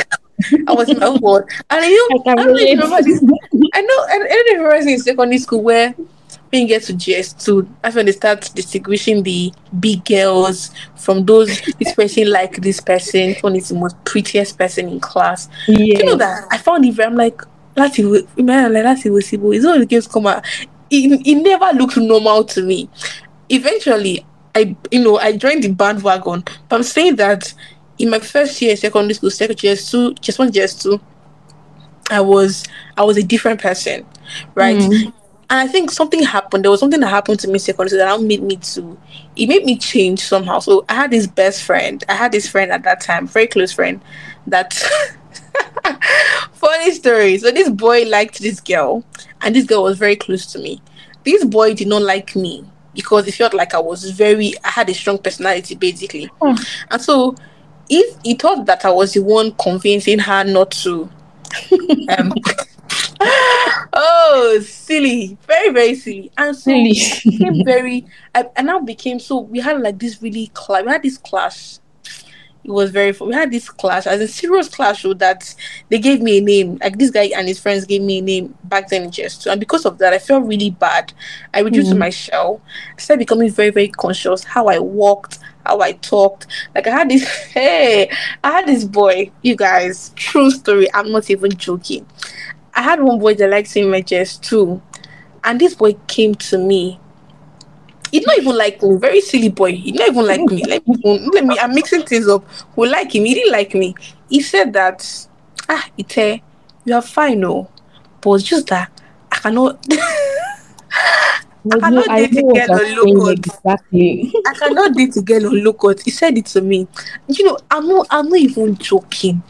[0.67, 1.49] I was in my own world.
[1.69, 3.23] And you know, I I don't know if you remember this.
[3.73, 5.95] I know I don't if you remember in secondary school where
[6.55, 11.61] when you get to JSS2, that's when they start distinguishing the big girls from those
[11.79, 15.49] this person like this person, this one is the most prettiest person in class.
[15.67, 17.41] yeah, You know that I found it very I'm like
[17.73, 20.45] that's it man like that's it was it's all the games come out.
[20.89, 22.89] It, it never looked normal to me.
[23.49, 26.43] Eventually I you know I joined the bandwagon.
[26.69, 27.53] But I'm saying that
[27.97, 31.01] in my first year in secondary school, second JSS two, just one JSS two,
[32.09, 32.63] I was
[32.95, 34.05] I was a different person.
[34.55, 34.77] Right.
[34.77, 35.13] Mm.
[35.49, 36.63] And I think something happened.
[36.63, 38.97] There was something that happened to me secondary that made me to
[39.35, 40.59] it made me change somehow.
[40.59, 42.03] So I had this best friend.
[42.09, 44.01] I had this friend at that time, very close friend,
[44.47, 44.73] that
[46.53, 47.37] funny story.
[47.37, 49.03] So this boy liked this girl,
[49.41, 50.81] and this girl was very close to me.
[51.23, 54.89] This boy did not like me because he felt like I was very I had
[54.89, 56.25] a strong personality basically.
[56.41, 56.55] Hmm.
[56.89, 57.35] And so
[57.89, 61.09] if he thought that I was the one convincing her not to
[62.17, 62.33] um
[63.93, 65.37] oh silly.
[65.47, 66.31] Very very silly.
[66.37, 67.63] And so Silly.
[67.63, 71.17] very I, I now became so we had like this really clash we had this
[71.17, 71.79] clash.
[72.63, 73.27] It was very fun.
[73.27, 75.53] we had this clash as a serious clash so that
[75.89, 76.79] they gave me a name.
[76.81, 79.59] Like this guy and his friends gave me a name back then in just and
[79.59, 81.13] because of that i felt really bad.
[81.53, 81.99] I reduced Mhm.
[81.99, 82.61] my shell.
[82.97, 84.43] I started becoming very very conscious.
[84.43, 86.47] How i walked how i talked.
[86.73, 87.23] Like i had this
[87.53, 88.09] hey
[88.43, 89.29] i had this boy.
[89.43, 90.87] You guys true story.
[90.95, 92.05] I'm not even joking
[92.75, 93.73] I had one boy that likes
[94.07, 94.81] chest too.
[95.43, 96.99] And this boy came to me.
[98.11, 98.97] He not even like me.
[98.97, 99.73] Very silly boy.
[99.73, 100.63] He not even like me.
[100.65, 102.43] Let me, let me I'm mixing things up.
[102.75, 103.25] Who like him?
[103.25, 103.95] He didn't like me.
[104.29, 105.27] He said that
[105.69, 106.41] ah Ite,
[106.83, 107.69] you are fine, no.
[108.21, 108.91] But it's just that
[109.31, 109.85] I cannot
[111.71, 113.37] I cannot I date a girl on low cut.
[113.39, 114.33] exactly.
[114.45, 116.01] I cannot date a girl on low cut.
[116.01, 116.87] He said it to me.
[117.27, 119.41] You know, I'm not I'm not even joking.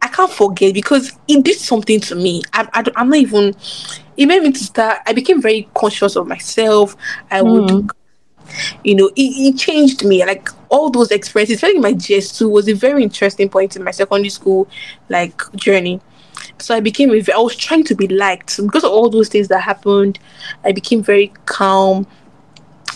[0.00, 2.42] I can't forget because it did something to me.
[2.52, 3.54] I, I, I'm not even.
[4.16, 4.98] It made me to start.
[5.06, 6.96] I became very conscious of myself.
[7.30, 7.90] I would, Mm.
[8.84, 10.24] you know, it, it changed me.
[10.24, 14.30] Like all those experiences, especially my JSS2 was a very interesting point in my secondary
[14.30, 14.68] school
[15.08, 16.00] like journey.
[16.58, 17.10] So I became.
[17.10, 20.18] I was trying to be liked because of all those things that happened.
[20.64, 22.06] I became very calm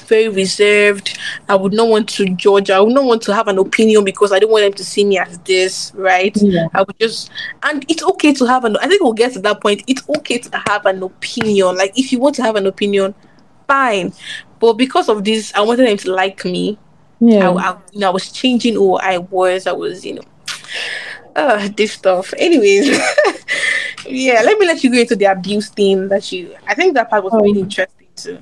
[0.03, 1.19] very reserved.
[1.49, 2.71] I would not want to judge.
[2.71, 5.05] I would not want to have an opinion because I don't want them to see
[5.05, 6.37] me as this, right?
[6.37, 6.69] Yeah.
[6.75, 7.31] I would just,
[7.63, 8.77] and it's okay to have an.
[8.79, 9.83] I think we'll get to that point.
[9.87, 11.77] It's okay to have an opinion.
[11.77, 13.15] Like if you want to have an opinion,
[13.67, 14.13] fine.
[14.61, 16.79] But because of this, I wanted them to like me.
[17.21, 17.51] Yeah.
[17.51, 19.67] I, I, you know, I was changing who I was.
[19.67, 20.23] I was, you know,
[21.37, 22.33] uh, this stuff.
[22.37, 22.89] Anyways,
[24.07, 26.55] yeah, let me let you go into the abuse thing that you.
[26.67, 28.39] I think that part was really Um, interesting too.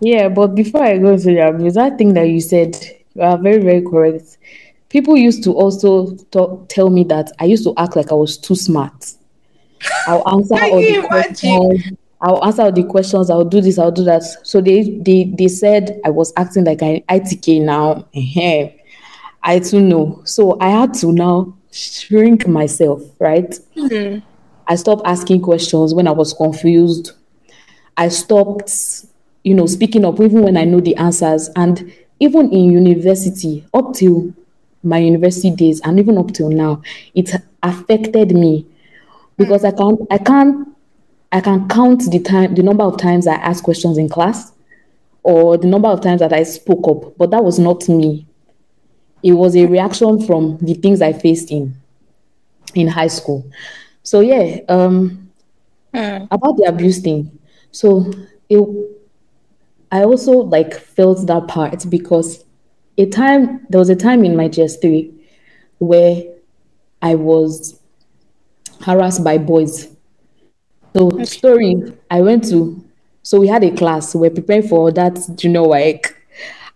[0.00, 2.76] Yeah, but before I go to the abuse, that thing that you said,
[3.14, 4.38] you are very, very correct.
[4.88, 8.38] People used to also talk, tell me that I used to act like I was
[8.38, 9.12] too smart.
[10.06, 11.92] I'll answer all the questions.
[12.20, 13.30] I'll answer all the questions.
[13.30, 13.78] I'll do this.
[13.78, 14.22] I'll do that.
[14.42, 18.06] So they they they said I was acting like an ITK now.
[19.42, 20.20] I too know.
[20.24, 23.02] So I had to now shrink myself.
[23.18, 23.54] Right.
[24.66, 27.12] I stopped asking questions when I was confused.
[27.96, 28.70] I stopped,
[29.42, 31.48] you know, speaking up even when I know the answers.
[31.56, 34.34] And even in university, up till
[34.82, 36.82] my university days, and even up till now,
[37.14, 37.30] it
[37.62, 38.66] affected me
[39.36, 40.68] because I can't, I can't,
[41.32, 44.52] I can count the time, the number of times I asked questions in class,
[45.22, 47.16] or the number of times that I spoke up.
[47.16, 48.26] But that was not me.
[49.22, 51.74] It was a reaction from the things I faced in
[52.74, 53.44] in high school.
[54.02, 55.30] So yeah, um,
[55.92, 57.38] about the abuse thing.
[57.70, 58.12] So
[58.48, 58.58] it,
[59.90, 62.44] I also like felt that part because
[62.96, 65.12] a time there was a time in my JSS3
[65.78, 66.24] where
[67.02, 67.80] I was
[68.82, 69.88] harassed by boys.
[70.96, 71.76] So story,
[72.10, 72.84] I went to
[73.22, 76.16] so we had a class, we we're preparing for that junior work,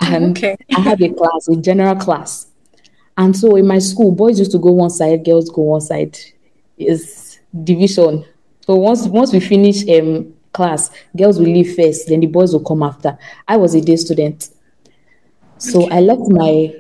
[0.00, 0.56] and Okay.
[0.76, 2.48] I had a class, a general class.
[3.16, 6.18] And so in my school, boys used to go one side, girls go one side.
[6.76, 8.24] Is division.
[8.66, 12.64] So once once we finish um class, girls will leave first, then the boys will
[12.64, 13.18] come after.
[13.46, 14.48] I was a day student.
[15.58, 16.74] So I left my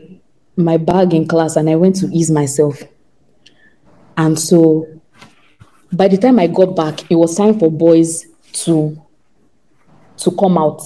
[0.56, 2.82] my bag in class and I went to ease myself.
[4.16, 4.86] And so
[5.92, 8.24] by the time I got back, it was time for boys
[8.64, 9.00] to
[10.18, 10.82] to come out.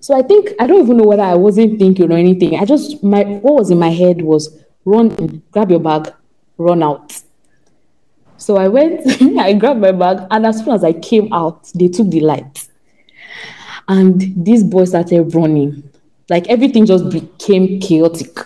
[0.00, 2.56] So I think I don't even know whether I wasn't thinking or anything.
[2.56, 6.12] I just my what was in my head was run in, grab your bag,
[6.58, 7.20] run out.
[8.42, 9.06] So I went,
[9.38, 12.66] I grabbed my bag, and as soon as I came out, they took the light.
[13.86, 15.88] And these boys started running.
[16.28, 18.36] Like everything just became chaotic.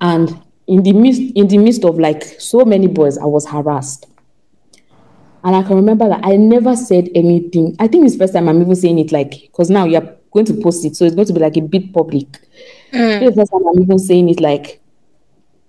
[0.00, 4.06] And in the midst, in the midst of like so many boys, I was harassed.
[5.44, 7.76] And I can remember that I never said anything.
[7.78, 10.46] I think it's the first time I'm even saying it like because now you're going
[10.46, 12.28] to post it, so it's going to be like a bit public.
[12.92, 13.20] Mm.
[13.20, 14.80] This is the first time I'm even saying it like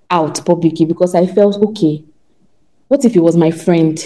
[0.09, 2.05] out publicly because I felt okay.
[2.91, 3.97] What if it was my friend?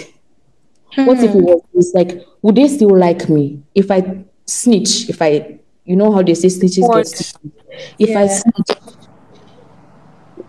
[0.93, 1.41] What if it hmm.
[1.41, 1.91] was this?
[1.95, 5.09] Like, would they still like me if I snitch?
[5.09, 7.33] If I, you know how they say snitches get stitches.
[7.97, 8.27] If I Yeah.
[8.27, 8.77] snitch,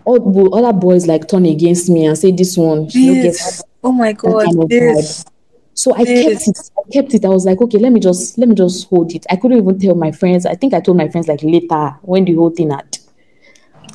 [0.05, 3.63] all other boys like turn against me and say this one she no get This.
[3.83, 4.61] Oh my that kind god.
[4.61, 5.25] of This.
[5.73, 6.71] so I kept it.
[6.77, 7.25] I kept it.
[7.25, 9.25] I was like, okay, let me just let me just hold it.
[9.31, 10.45] I couldn't even tell my friends.
[10.45, 12.99] I think I told my friends like later when the whole thing had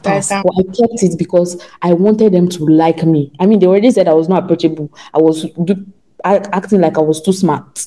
[0.02, 3.32] But I kept it because I wanted them to like me.
[3.40, 4.92] I mean, they already said I was not approachable.
[5.14, 5.86] I was do,
[6.24, 7.86] act- acting like I was too smart.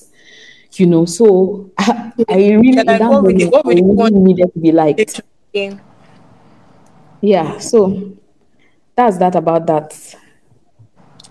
[0.73, 3.95] You know, so I, I really in like, what moment, what I would you really
[3.95, 5.21] want needed to be liked.
[7.21, 8.13] Yeah, so
[8.95, 10.15] that's that about that.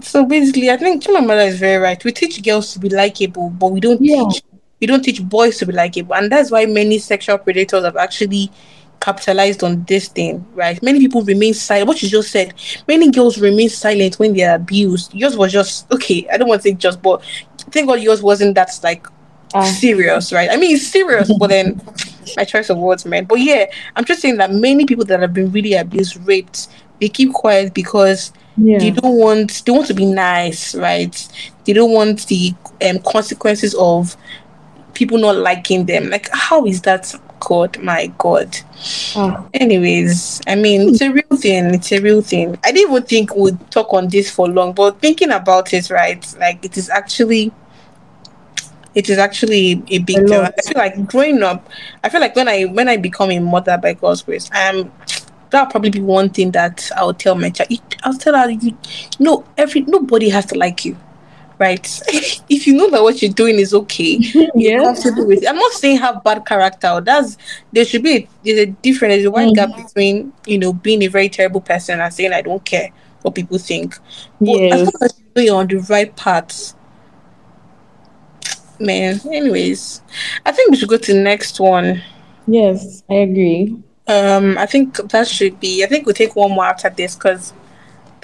[0.00, 2.02] So basically, I think Chimamanda is very right.
[2.02, 4.24] We teach girls to be likable, but we don't Yeah.
[4.28, 4.42] teach
[4.80, 8.50] we don't teach boys to be likable, and that's why many sexual predators have actually
[9.04, 10.82] capitalized on this thing, right?
[10.82, 11.88] Many people remain silent.
[11.88, 12.54] What you just said,
[12.88, 15.12] many girls remain silent when they're abused.
[15.14, 16.26] Yours was just okay.
[16.32, 17.22] I don't want to say just, but
[17.70, 19.06] thank God yours wasn't that like
[19.56, 19.62] Ah.
[19.62, 20.50] serious, right?
[20.50, 21.80] I mean, it's serious, but then
[22.36, 23.24] my choice of words, man.
[23.24, 26.66] But yeah, I'm just saying that many people that have been really abused, raped,
[27.00, 28.78] they keep quiet because Yeah.
[28.78, 31.14] they don't want they want to be nice, right?
[31.66, 32.52] They don't want the
[32.88, 34.16] um, consequences of
[34.94, 36.10] people not liking them.
[36.10, 37.14] Like, how is that?
[37.40, 38.56] God, my God.
[39.16, 39.44] Ah.
[39.54, 41.74] Anyways, I mean, it's a real thing.
[41.74, 42.58] It's a real thing.
[42.64, 46.34] I didn't even think we'd talk on this for long, but thinking about it, right?
[46.38, 47.52] Like, it is actually,
[48.94, 50.42] it is actually a big deal.
[50.42, 51.68] I feel like growing up,
[52.02, 54.92] I feel like when I when I become a mother by God's grace, um,
[55.50, 57.80] that'll probably be one thing that I'll tell my child.
[58.02, 58.76] I'll tell her, you,
[59.18, 60.96] know, every nobody has to like you.
[61.58, 61.86] Right,
[62.48, 64.18] if you know that what you're doing is okay,
[64.54, 64.78] Yeah.
[64.82, 65.48] comfortable with it.
[65.48, 67.00] I'm not saying have bad character.
[67.00, 67.36] That's
[67.72, 69.14] there should be a, there's a difference.
[69.14, 72.42] There's a wide gap between you know being a very terrible person and saying I
[72.42, 72.90] don't care
[73.22, 73.96] what people think.
[74.40, 76.74] But as long as you know you're on the right path,
[78.80, 79.20] man.
[79.30, 80.02] Anyways,
[80.44, 82.02] I think we should go to the next one.
[82.46, 83.76] Yes, I agree.
[84.06, 85.82] Um, I think that should be.
[85.82, 87.52] I think we'll take one more after this because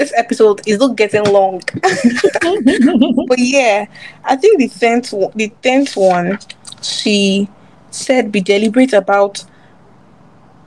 [0.01, 1.61] this episode is not getting long.
[3.26, 3.86] but yeah,
[4.24, 6.38] I think the tenth, the tenth one,
[6.82, 7.48] she
[7.90, 9.44] said, "Be deliberate about,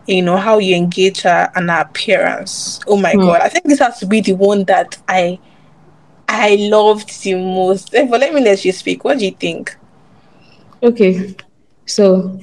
[0.06, 3.22] you know, how you engage her and her appearance." Oh my Hmm.
[3.26, 5.40] god, I think this has to be the one that I,
[6.30, 7.92] I loved the most.
[7.92, 9.04] Therefore, let me let you speak.
[9.04, 9.76] What do you think?
[10.84, 11.36] Okay,
[11.86, 12.40] so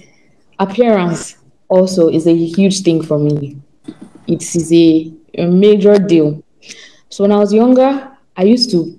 [0.58, 1.36] appearance
[1.68, 3.56] also is a huge thing for me.
[4.26, 6.42] It is a, a major deal.
[7.10, 8.98] So when I was younger, I used to.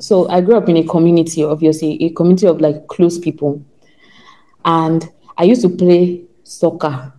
[0.00, 3.64] So I grew up in a community, obviously, a community of like close people,
[4.64, 7.12] and I used to play soccer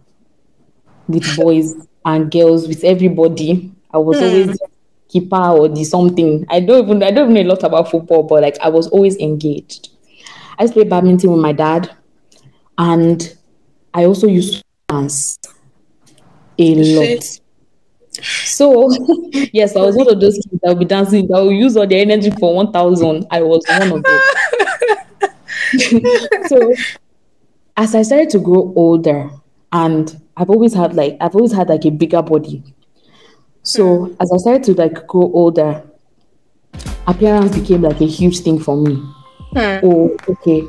[1.07, 1.73] with boys
[2.05, 3.71] and girls, with everybody.
[3.91, 4.23] I was mm.
[4.23, 4.59] always
[5.07, 6.45] keeper or the something.
[6.49, 8.87] I don't even I don't even know a lot about football, but like I was
[8.89, 9.89] always engaged.
[10.57, 11.95] I used to play badminton with my dad,
[12.77, 13.35] and
[13.93, 15.39] I also used to dance
[16.57, 17.39] a lot.
[18.23, 18.89] So
[19.53, 21.87] yes, I was one of those kids that would be dancing that would use all
[21.87, 23.27] the energy for one thousand.
[23.31, 24.19] I was one of them.
[26.47, 26.73] so
[27.77, 29.29] as I started to grow older,
[29.71, 32.63] and I've always had like I've always had like a bigger body.
[33.63, 34.13] So hmm.
[34.19, 35.83] as I started to like grow older,
[37.07, 38.95] appearance became like a huge thing for me.
[39.53, 39.79] Hmm.
[39.83, 40.63] Oh, okay.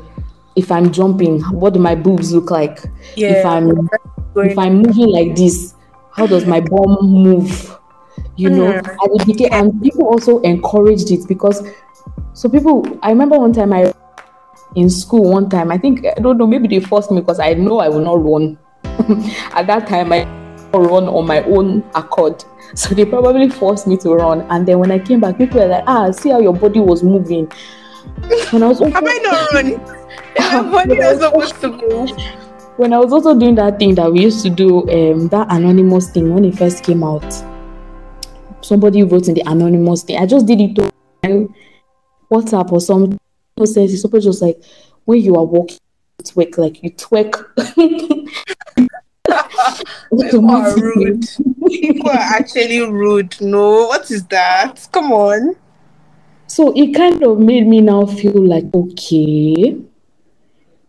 [0.55, 2.79] If I'm jumping, what do my boobs look like?
[3.15, 3.39] Yeah.
[3.39, 3.89] If I'm
[4.35, 5.73] if I'm moving like this,
[6.15, 7.77] how does my bum move?
[8.35, 8.89] You know, hmm.
[8.89, 11.65] and it became and people also encouraged it because
[12.33, 13.93] so people I remember one time I
[14.75, 17.53] in school one time, I think I don't know, maybe they forced me because I
[17.53, 18.57] know I will not run.
[19.53, 20.23] At that time I
[20.73, 22.43] run on my own accord.
[22.73, 24.41] So they probably forced me to run.
[24.49, 27.03] And then when I came back, people were like, ah, see how your body was
[27.03, 27.51] moving.
[28.51, 29.77] When I was also, Am I not running?
[30.39, 32.40] My body was supposed to move.
[32.81, 36.09] When I was also doing that thing that we used to do, um, that anonymous
[36.09, 37.31] thing when it first came out,
[38.61, 40.17] somebody wrote in the anonymous thing.
[40.17, 40.91] I just did it to
[42.31, 43.19] WhatsApp or something.
[43.63, 44.59] Says somebody just like
[45.05, 45.77] when you are walking,
[46.23, 47.45] twerk like you twerk.
[50.31, 51.23] People are rude.
[51.67, 53.39] People are actually rude.
[53.41, 54.87] No, what is that?
[54.91, 55.55] Come on.
[56.47, 59.77] So it kind of made me now feel like okay.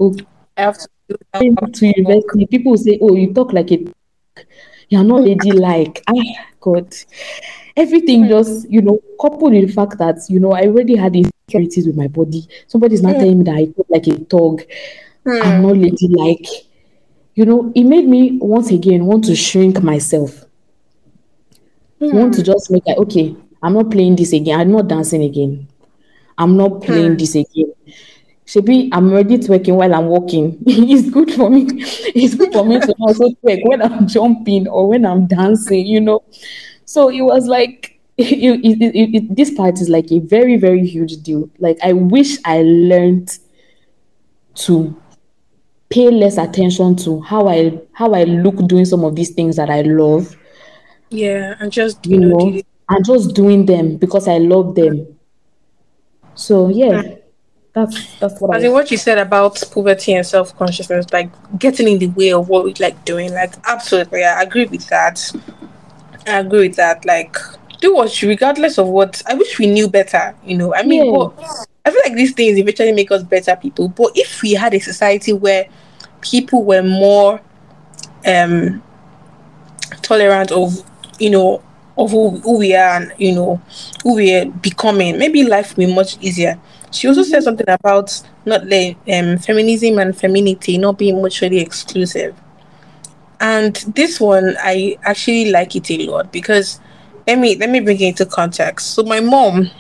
[0.01, 0.27] okay.
[0.57, 2.47] I have to to university.
[2.47, 3.85] People say, Oh, you talk like a
[4.89, 6.03] you're not lady like.
[6.09, 6.95] Ah God.
[7.77, 8.29] Everything hmm.
[8.29, 11.97] just, you know, coupled with the fact that, you know, I already had insecurities with
[11.97, 12.47] my body.
[12.67, 13.19] Somebody's not mm.
[13.19, 14.63] telling me that I look like a dog.
[15.25, 15.43] Mm.
[15.43, 16.47] I'm not lady like
[17.35, 20.45] you know, it made me once again want to shrink myself.
[22.01, 22.13] Mm.
[22.13, 24.61] Want to just make like, okay, I'm not playing this again.
[24.61, 25.69] I'm not dancing again.
[26.37, 27.19] I'm not playing mm.
[27.19, 27.73] this again.
[28.55, 30.63] Maybe I'm ready to working while I'm walking.
[30.67, 31.67] it's good for me.
[32.15, 36.01] It's good for me to also work when I'm jumping or when I'm dancing, you
[36.01, 36.25] know.
[36.85, 41.23] So it was like it, it, it, this part is like a very, very huge
[41.23, 41.49] deal.
[41.59, 43.39] Like I wish I learned
[44.55, 45.01] to
[45.89, 49.71] pay less attention to how I how I look doing some of these things that
[49.71, 50.37] I love.
[51.11, 55.19] Yeah, and just you, you know, know and just doing them because I love them.
[56.35, 57.03] So yeah.
[57.75, 61.89] That's that's what I, think what you said about poverty and self consciousness, like getting
[61.89, 65.33] in the way of what we like doing, like absolutely, I agree with that.
[66.27, 67.07] I agree with that.
[67.07, 67.37] Like
[67.81, 69.23] do what you, regardless of what.
[69.27, 70.35] I wish we knew better.
[70.45, 71.65] You know, I mean, yeah.
[71.87, 73.89] I feel like these things eventually make us better people.
[73.89, 75.67] But if we had a society where
[76.21, 77.41] people were more
[78.27, 78.83] um
[80.03, 80.75] tolerant of
[81.19, 81.63] you know
[81.97, 83.61] of who, who we are and you know
[84.03, 86.59] who we are becoming maybe life will be much easier
[86.91, 92.35] she also said something about not the um, feminism and femininity not being mutually exclusive
[93.41, 96.81] and this one i actually like it a lot because
[97.27, 99.71] let me let me bring it into context so my mom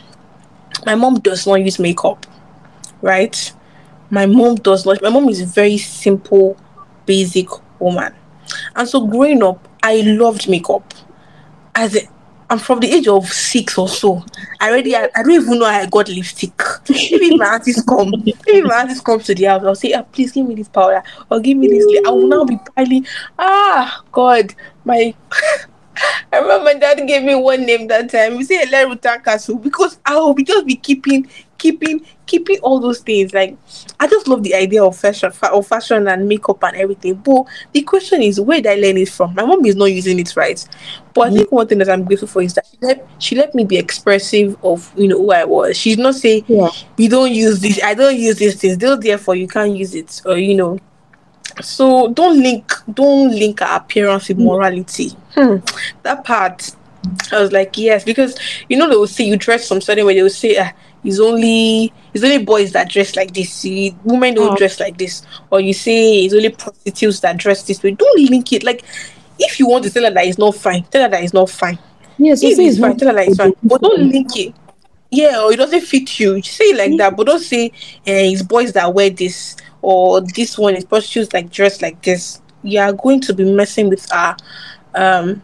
[0.86, 2.26] my mom does not use makeup
[3.00, 3.52] right
[4.12, 5.00] my mom does not.
[5.00, 6.54] My mom is a very simple,
[7.06, 7.48] basic
[7.80, 8.14] woman.
[8.76, 10.92] And so growing up, I loved makeup.
[11.74, 12.00] As a,
[12.50, 14.24] I'm from the age of six or so.
[14.60, 16.52] I already, I, I don't even know I got lipstick.
[16.88, 18.10] Maybe my aunties come,
[18.46, 21.02] maybe my aunties come to the house, I'll say, ah, please give me this powder
[21.30, 21.84] or give me this.
[22.06, 23.06] I will now be piling.
[23.38, 24.54] Ah, God,
[24.84, 25.14] my.
[26.32, 28.36] I remember my dad gave me one name that time.
[28.36, 31.28] He said Leruta Castle because I will be just be keeping,
[31.62, 33.32] keeping, keeping all those things.
[33.32, 33.56] Like
[34.00, 37.14] I just love the idea of fashion, of fashion and makeup and everything.
[37.14, 39.34] But the question is, where did I learn it from?
[39.34, 40.62] My mom is not using it right.
[41.14, 43.54] But I think one thing that I'm grateful for is that she let, she let
[43.54, 45.76] me be expressive of you know who I was.
[45.76, 46.68] She's not saying yeah.
[46.96, 47.80] you don't use this.
[47.82, 48.78] I don't use these things.
[48.78, 50.78] They're therefore you can't use it, or you know
[51.60, 55.56] so don't link don't link our appearance with morality hmm.
[56.02, 56.74] that part
[57.32, 58.38] i was like yes because
[58.68, 60.68] you know they will say you dress some certain way they will say uh,
[61.04, 63.52] it's only it's only boys that dress like this.
[63.52, 64.56] See, women don't oh.
[64.56, 65.22] dress like this.
[65.50, 67.92] Or you say it's only prostitutes that dress this way.
[67.92, 68.62] Don't link it.
[68.62, 68.84] Like
[69.38, 71.50] if you want to tell her that it's not fine tell her that it's not
[71.50, 71.78] fine.
[72.18, 73.52] Yes if it's fine tell her that it's fine.
[73.62, 74.54] But don't link it.
[75.10, 76.36] Yeah, or it doesn't fit you.
[76.36, 77.66] You say it like that, but don't say
[78.06, 79.56] eh, it's boys that wear this.
[79.82, 82.40] Or this one is prostitutes like dress like this.
[82.62, 84.36] You are going to be messing with our
[84.94, 85.42] um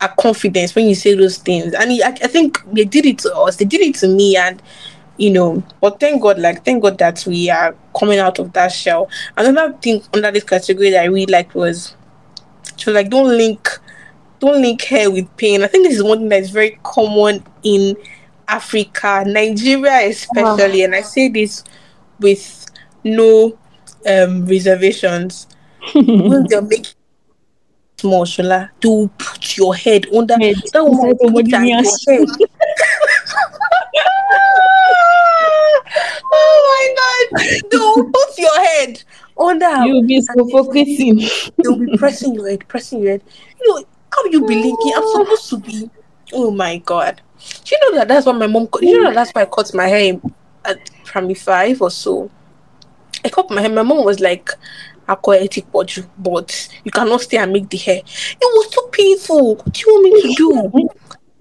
[0.00, 1.74] our confidence when you say those things.
[1.74, 3.56] And I, I think they did it to us.
[3.56, 4.62] They did it to me, and
[5.16, 5.62] you know.
[5.80, 9.08] But thank God, like thank God that we are coming out of that shell.
[9.36, 11.94] Another thing under this category that I really liked was
[12.78, 13.68] to like don't link
[14.40, 15.62] don't link hair with pain.
[15.62, 17.96] I think this is one thing that is very common in
[18.48, 21.64] Africa, Nigeria especially, and I say this
[22.18, 22.66] with
[23.04, 23.56] no
[24.06, 25.46] um reservations.
[25.94, 26.94] when they're making
[27.98, 30.56] small shola, to put your head under Head.
[30.72, 32.06] that woman put somebody her in else.
[32.06, 32.28] your head.
[36.32, 37.62] oh my god!
[37.70, 39.02] They'll put your head
[39.38, 41.20] under You'll be suffocating.
[41.62, 43.22] You'll be pressing your head, pressing your head.
[43.60, 44.92] You know, how you be linking?
[44.96, 45.90] I'm supposed to be.
[46.32, 47.20] Oh my god!
[47.64, 48.68] Do you know that that's what my mom?
[48.80, 50.20] You know that that's why I cut my hair
[50.64, 52.30] at primary five or so.
[53.24, 53.70] I cut my hair.
[53.70, 54.50] My mom was like,
[55.08, 55.64] "Aquatic
[55.96, 59.56] you, but you cannot stay and make the hair." It was too painful.
[59.56, 60.88] What do you want me to do?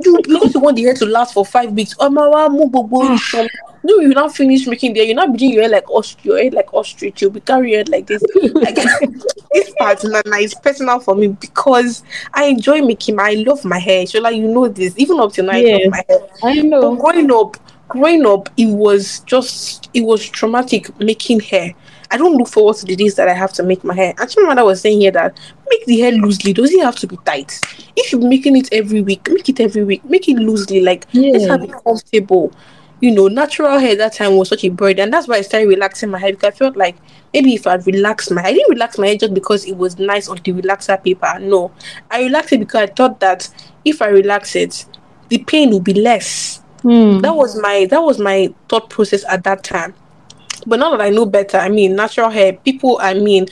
[0.03, 1.95] You because you want the hair to last for five weeks.
[1.99, 3.47] Oh my god, move, move, move, some-
[3.84, 5.07] No, you're not finish making the hair.
[5.07, 6.26] You're not doing your hair like ostrich.
[6.26, 7.22] Your hair like ostrich.
[7.22, 8.22] You'll be carrying like this.
[8.53, 8.76] Like
[9.53, 12.03] this part na, na, is personal for me because
[12.34, 14.05] I enjoy making my I love my hair.
[14.07, 14.93] So like you know this.
[14.97, 16.20] Even up till now, I love my hair.
[16.43, 16.95] I But know.
[16.95, 17.57] growing up,
[17.88, 21.74] growing up, it was just it was traumatic making hair.
[22.14, 24.14] I don't look forward to the days that I have to make my hair.
[24.20, 25.36] Actually, my mother was saying here that
[25.68, 26.53] make the hair loosely.
[26.53, 27.59] Does it have to be tight?
[27.95, 30.05] If you're making it every week, make it every week.
[30.05, 30.80] Make it loosely.
[30.82, 32.53] Like let's have it comfortable.
[33.01, 35.68] You know, natural hair that time was such a burden, and that's why I started
[35.68, 36.95] relaxing my hair because I felt like
[37.34, 40.30] maybe if I'd relaxed my, I didn't relax my hair just because it was nice
[40.30, 41.39] on the relaxer paper.
[41.41, 41.72] No,
[42.11, 43.49] I relaxed it because I thought that
[43.84, 44.86] if I relax it,
[45.30, 47.20] the pain will be less Hmm.
[47.20, 49.93] that was my that was my thought process at that time
[50.66, 53.45] but now that i know better i mean natural hair people i mean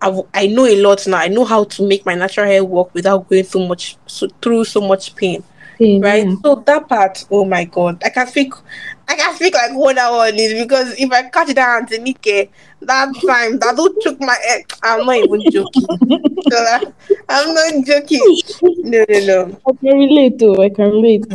[0.00, 2.94] I, I know a lot now i know how to make my natural hair work
[2.94, 5.42] without going through much so, through so much pain
[5.78, 6.34] Pain, right yeah.
[6.42, 8.52] so that part oh my god i can speak
[9.08, 13.14] i can speak like one hour on this because if i catch that Antinike, that
[13.26, 15.86] time that will choke my head i'm not even joking
[16.50, 16.94] so
[17.28, 20.60] i'm not joking no no no I can relate to.
[20.62, 21.26] I can relate.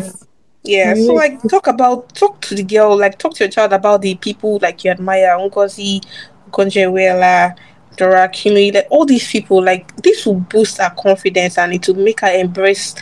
[0.64, 4.02] Yeah, so like talk about talk to the girl, like talk to your child about
[4.02, 6.02] the people like you admire, Ngozi,
[6.50, 7.58] Okonjo-Iweala,
[7.98, 11.96] Dora Kimmy, like all these people, like this will boost her confidence and it will
[11.96, 12.96] make her embrace,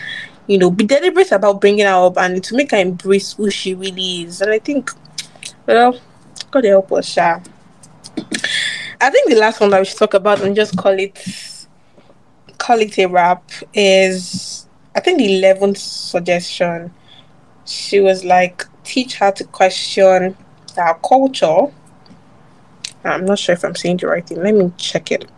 [0.47, 3.51] you know, be deliberate about bringing her up and it will make her embrace who
[3.51, 4.41] she really is.
[4.41, 4.89] And I think,
[5.68, 5.99] well,
[6.49, 7.39] God help us, Sha.
[8.99, 11.68] I think the last one that we should talk about and just call it
[12.57, 16.91] call it a wrap is I think the eleventh suggestion
[17.66, 20.36] she was like teach her to question
[20.78, 21.68] our culture.
[23.03, 24.41] I'm not sure if i'm saying the right thing.
[24.41, 25.30] Let me check it.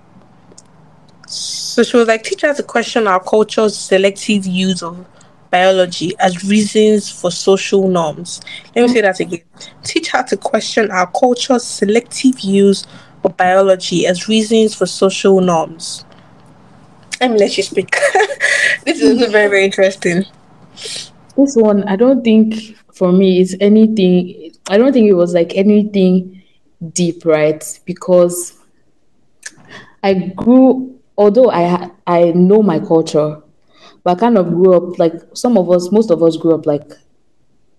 [1.28, 5.06] So she was like teach her to question our culture's selective use of
[5.50, 8.42] biology as reasons for social norms.
[8.76, 9.42] Let me say that again.
[9.84, 12.86] Teach her to question our culture's selective use
[13.24, 16.06] of biology as reasons for social norms.
[17.22, 17.96] Let me let you speak.
[18.86, 20.26] This is very very interesting
[21.38, 24.54] This one, I don't think for me it's anything.
[24.70, 26.44] I don't think it was like anything
[26.94, 27.80] deep, right?
[27.86, 28.58] Because
[30.04, 33.42] I grew, although I I know my culture,
[34.04, 36.66] but I kind of grew up like some of us, most of us grew up
[36.66, 36.92] like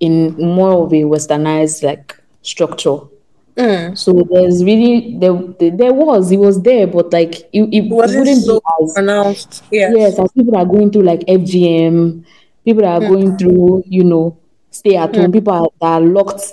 [0.00, 2.98] in more of a westernized like structure.
[3.56, 3.96] Mm.
[3.96, 5.32] So there's really there
[5.70, 8.94] there, was it was there, but like it, it, It wasn't wouldn't so be as
[8.94, 9.62] pronounced.
[9.70, 9.92] Yes.
[9.96, 12.24] Yes, as people are going through like FGM,
[12.64, 14.38] people are going through, you know,
[14.70, 16.52] stay at home, people are, that are locked,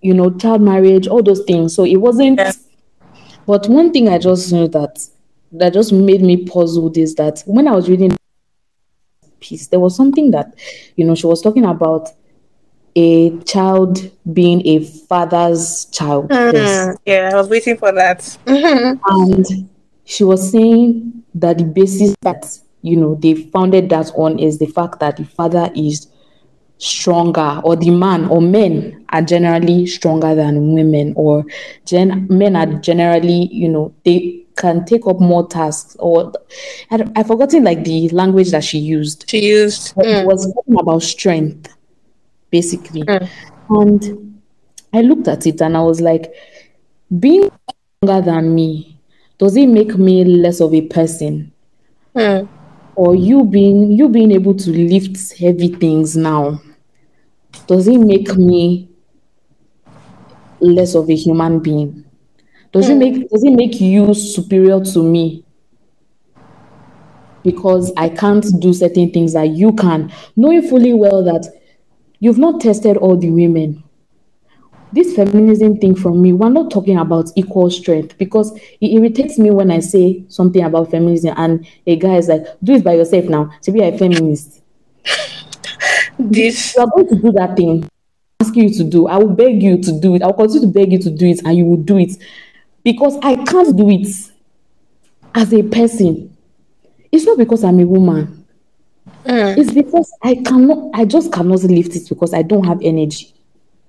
[0.00, 1.74] you know, child marriage, all those things.
[1.74, 2.40] So it wasn't.
[3.46, 4.98] But one thing I just knew that
[5.52, 8.16] that just made me puzzled is that when I was reading
[9.40, 10.54] piece, there was something that,
[10.96, 12.10] you know, she was talking about
[12.96, 16.28] a child being a father's child.
[16.28, 18.36] Mm, yeah, I was waiting for that.
[18.46, 19.46] And
[20.04, 24.66] she was saying that the basis that you know they founded that on is the
[24.66, 26.06] fact that the father is
[26.78, 31.44] stronger or the man or men are generally stronger than women or
[31.86, 36.32] gen- men are generally you know they can take up more tasks or
[36.90, 39.94] I, i've forgotten like the language that she used She used.
[39.96, 41.68] but it Mm, was talking about strength
[42.50, 43.28] basically Mm.
[43.70, 44.40] and
[44.92, 46.32] I looked at it and I was like
[47.18, 47.48] being
[48.00, 49.00] stronger than me
[49.38, 51.52] does it make me less of a person
[52.14, 52.48] mm,
[52.98, 56.60] or you being you being able to lift heavy things now
[57.66, 58.88] does it make me
[60.60, 62.04] less of a human being?
[62.72, 62.98] Does it Hmm.
[62.98, 65.44] make does it make you superior to me?
[67.44, 71.48] Because I can't do certain things that you can, knowing fully well that
[72.20, 73.84] you've not tested all the women.
[74.92, 79.50] This feminism thing from me, we're not talking about equal strength because it irritates me
[79.50, 83.26] when I say something about feminism and a guy is like, do it by yourself
[83.26, 83.52] now.
[83.62, 84.62] To be a feminist.
[86.18, 87.88] This You are going to do that thing.
[88.40, 89.08] I'm you to do.
[89.08, 90.22] I will beg you to do it.
[90.22, 92.16] I'll continue to beg you to do it, and you will do it.
[92.82, 94.08] Because I can't do it
[95.34, 96.36] as a person.
[97.12, 98.46] It's not because I'm a woman.
[99.24, 99.58] Mm.
[99.58, 103.34] It's because I cannot, I just cannot lift it because I don't have energy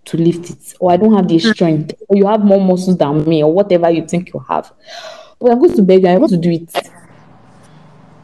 [0.10, 3.28] to lift it, or I don't have the strength, or you have more muscles than
[3.28, 4.72] me, or whatever you think you have.
[5.40, 6.90] But I'm going to beg you, I want to do it.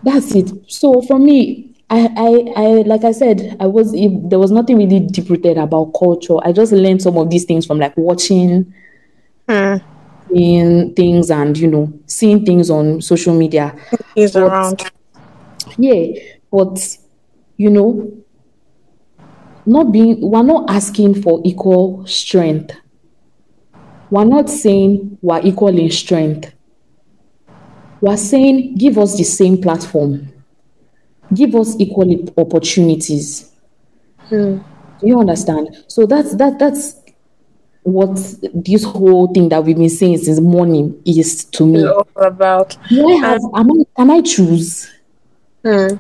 [0.04, 0.52] That's it.
[0.68, 4.78] So for me, I, I, I, like I said, I was if there was nothing
[4.78, 6.38] really deep rooted about culture.
[6.44, 8.74] I just learned some of these things from like watching
[9.48, 9.80] Mm.
[10.34, 13.76] seeing things and you know seeing things on social media.
[14.16, 14.92] But- around.
[15.78, 16.20] Yeah,
[16.52, 16.98] but
[17.58, 18.12] you know,
[19.66, 22.76] not being we're not asking for equal strength.
[24.12, 26.54] We're not saying we're equal in strength.
[28.02, 30.32] We're saying give us the same platform.
[31.34, 33.52] Give us equal opportunities.
[34.30, 34.60] Hmm.
[35.00, 35.84] Do you understand?
[35.88, 37.02] So that's that that's
[37.84, 38.16] what
[38.54, 41.86] this whole thing that we've been saying since morning is to me.
[41.86, 42.78] All about.
[42.92, 44.92] I have am I can I choose?
[45.64, 45.96] Hmm.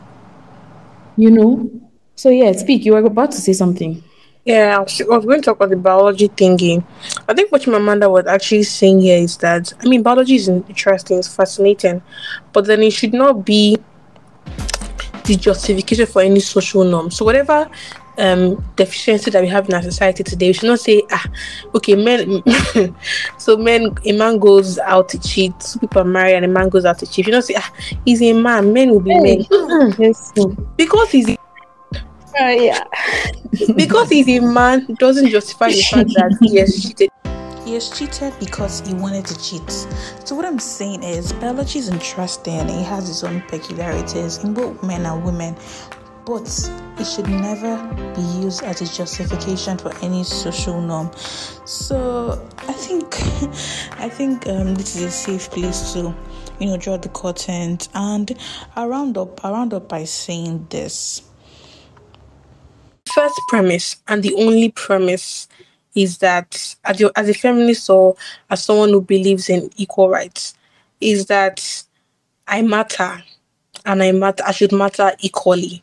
[1.17, 1.69] You know?
[2.15, 2.85] So yeah, speak.
[2.85, 4.03] You were about to say something.
[4.45, 6.83] Yeah, I was, I was going to talk about the biology thingy.
[7.27, 11.17] I think what Amanda was actually saying here is that I mean biology is interesting,
[11.17, 12.01] it's fascinating,
[12.53, 13.77] but then it should not be
[15.25, 17.09] the justification for any social norm.
[17.11, 17.69] So whatever
[18.17, 21.25] um deficiency that we have in our society today, we should not say ah
[21.73, 22.41] okay men
[23.37, 26.69] so men a man goes out to cheat, two people are married and a man
[26.69, 27.25] goes out to cheat.
[27.25, 27.73] You not say ah
[28.05, 29.93] he's a man, men will be men.
[29.97, 30.31] Yes.
[30.77, 31.35] Because he's
[32.39, 32.83] a yeah.
[33.75, 37.09] because he's a man doesn't justify the fact that he has cheated.
[37.63, 39.69] He has cheated because he wanted to cheat.
[40.23, 42.59] So what I'm saying is biology is interesting.
[42.69, 45.55] It has its own peculiarities in both men and women,
[46.25, 46.47] but
[46.99, 47.77] it should never
[48.15, 51.11] be used as a justification for any social norm.
[51.65, 53.15] So I think
[53.99, 56.13] I think um, this is a safe place to
[56.59, 58.37] you know draw the curtains and
[58.75, 61.21] I round up I round up by saying this
[63.15, 65.47] first premise and the only premise
[65.95, 68.15] is that as, your, as a feminist or
[68.49, 70.53] as someone who believes in equal rights
[71.01, 71.83] is that
[72.47, 73.23] i matter
[73.85, 75.81] and i matter i should matter equally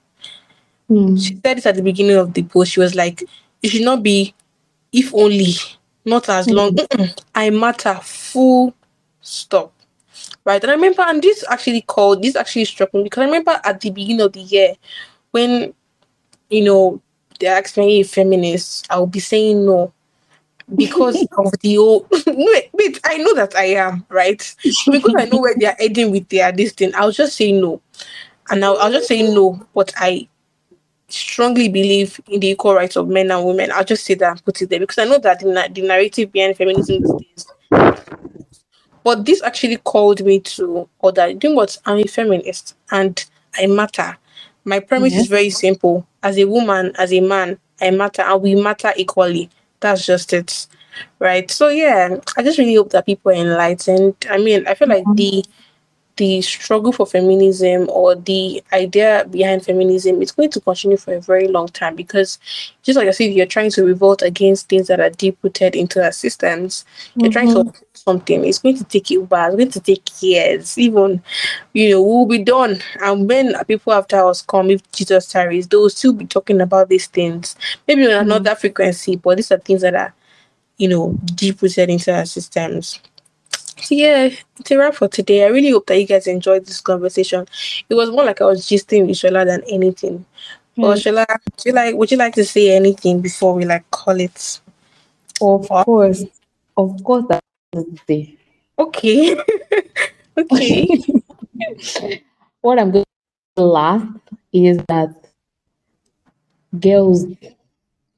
[0.88, 1.16] Hmm.
[1.16, 3.22] she said it at the beginning of the post she was like
[3.62, 4.34] it should not be
[4.92, 5.54] if only
[6.04, 7.18] not as long Mm-mm.
[7.34, 8.74] i matter full
[9.20, 9.72] stop
[10.44, 13.58] right and i remember and this actually called this actually struck me because i remember
[13.64, 14.74] at the beginning of the year
[15.30, 15.72] when
[16.50, 17.00] you know
[17.42, 19.92] they asked me if feminist i will be saying no.
[20.76, 24.54] Because of the old wait, wait i know that i am right?
[24.90, 27.82] Because i know where they are heading with their this thing i'll just say no.
[28.50, 30.28] And I'll, I'll just say no but i
[31.08, 33.72] strongly believe in the equal rights of men and women.
[33.72, 35.82] I'll just say that and put it there because i know that the, na- the
[35.82, 37.46] narrative behind feminism these days.
[39.04, 41.78] But this actually called me to order doing what?
[41.86, 43.24] I'm a feminist and
[43.58, 44.16] i matter
[44.64, 45.34] my premise is mm-hmm.
[45.34, 46.06] very simple.
[46.22, 49.50] As a woman as a man i matter and we matter equally.
[49.80, 50.66] That's just it
[51.18, 51.50] right?
[51.50, 54.14] So yeah i just really hope that people are enlightened.
[54.30, 55.14] I mean i feel like mm-hmm.
[55.14, 55.44] the
[56.16, 61.20] the struggle for feminism or the idea behind feminism is going to continue for a
[61.20, 62.38] very long time because
[62.82, 66.02] just like I said, you're trying to revolt against things that are deep rooted into
[66.04, 66.84] our systems.
[67.14, 67.70] You're trying to mm-hmm.
[67.70, 68.44] do something.
[68.44, 69.48] It's going to take you back.
[69.48, 70.76] It's going to take years.
[70.78, 71.22] Even,
[71.72, 72.80] you know, we'll be done.
[73.00, 76.88] And when people after us come, if Jesus tarries, they will still be talking about
[76.88, 77.56] these things.
[77.88, 78.30] Maybe on mm-hmm.
[78.30, 80.12] another frequency, but these are things that are,
[80.76, 83.00] you know, deep rooted into our systems.
[83.82, 84.30] So yeah,
[84.70, 85.44] a wrap for today.
[85.44, 87.46] I really hope that you guys enjoyed this conversation.
[87.88, 90.24] It was more like I was gisting with Shola than anything.
[90.76, 91.08] But hmm.
[91.08, 94.60] Shola, would you like would you like to say anything before we like call it?
[95.40, 96.24] Of course.
[96.76, 97.42] Of course that
[97.74, 98.36] is the
[98.78, 99.36] Okay.
[100.38, 100.88] okay.
[102.60, 103.04] what I'm going
[103.56, 104.06] to laugh
[104.52, 105.14] is that
[106.80, 107.26] girls,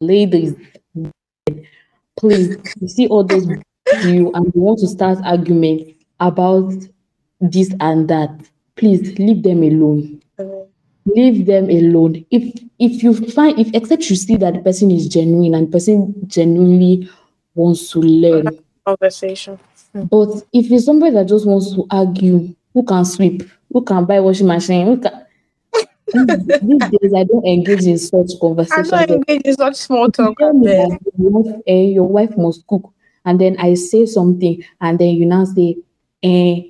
[0.01, 0.55] ladies,
[2.17, 3.47] please, you see all those
[4.05, 6.73] you and you want to start arguments about
[7.41, 8.31] this and that.
[8.77, 10.21] Please leave them alone.
[11.07, 12.25] leave them alone.
[12.31, 16.15] If if you find if except you see that the person is genuine and person
[16.27, 17.09] genuinely
[17.55, 18.59] wants to learn.
[18.85, 19.59] Conversation.
[19.95, 24.19] But if it's somebody that just wants to argue, who can sweep, who can buy
[24.21, 25.25] washing machine, who can
[26.15, 28.93] these days I don't engage in such conversations.
[28.93, 30.37] I don't engage in such small talk.
[30.39, 30.71] Tell me
[31.19, 32.93] your wife, eh, your wife must cook,
[33.25, 35.77] and then I say something, and then you now say,
[36.23, 36.61] eh,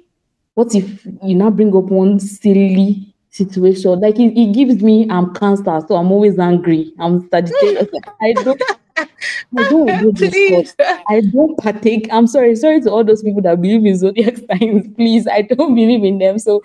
[0.54, 4.00] what if you now bring up one silly situation?
[4.00, 6.92] Like it, it gives me I'm cancer, so I'm always angry.
[6.98, 7.88] I'm Sagittarius.
[8.20, 8.62] I don't
[8.96, 10.74] I don't Please.
[10.78, 10.86] such.
[11.08, 12.08] I don't partake.
[12.12, 14.86] I'm sorry, sorry to all those people that believe in zodiac signs.
[14.94, 16.38] Please, I don't believe in them.
[16.38, 16.62] So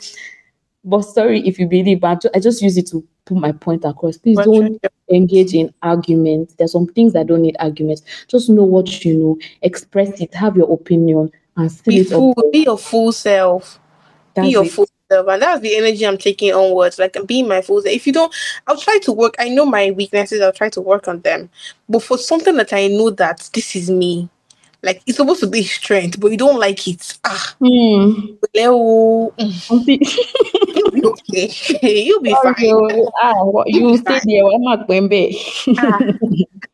[0.84, 4.18] but sorry if you believe, but I just use it to put my point across.
[4.18, 6.56] Please don't engage in arguments.
[6.56, 8.02] There's some things that don't need arguments.
[8.28, 12.60] Just know what you know, express it, have your opinion, and Be it full, be
[12.64, 13.80] your full self.
[14.34, 14.72] That's be your it.
[14.72, 15.28] full self.
[15.28, 16.98] And that's the energy I'm taking onwards.
[16.98, 17.94] Like be my full self.
[17.96, 18.34] If you don't,
[18.68, 19.36] I'll try to work.
[19.40, 21.50] I know my weaknesses, I'll try to work on them.
[21.88, 24.28] But for something that I know that this is me,
[24.82, 27.18] like it's supposed to be strength, but you don't like it.
[27.26, 27.56] Ah.
[27.62, 29.34] Mm, Something- You'll
[29.86, 30.69] be
[31.06, 31.52] okay.
[32.06, 32.56] You'll be fine.
[32.66, 34.46] oh, ah, what- you stay there.
[34.46, 35.32] I'm not going back.
[35.78, 36.00] Ah,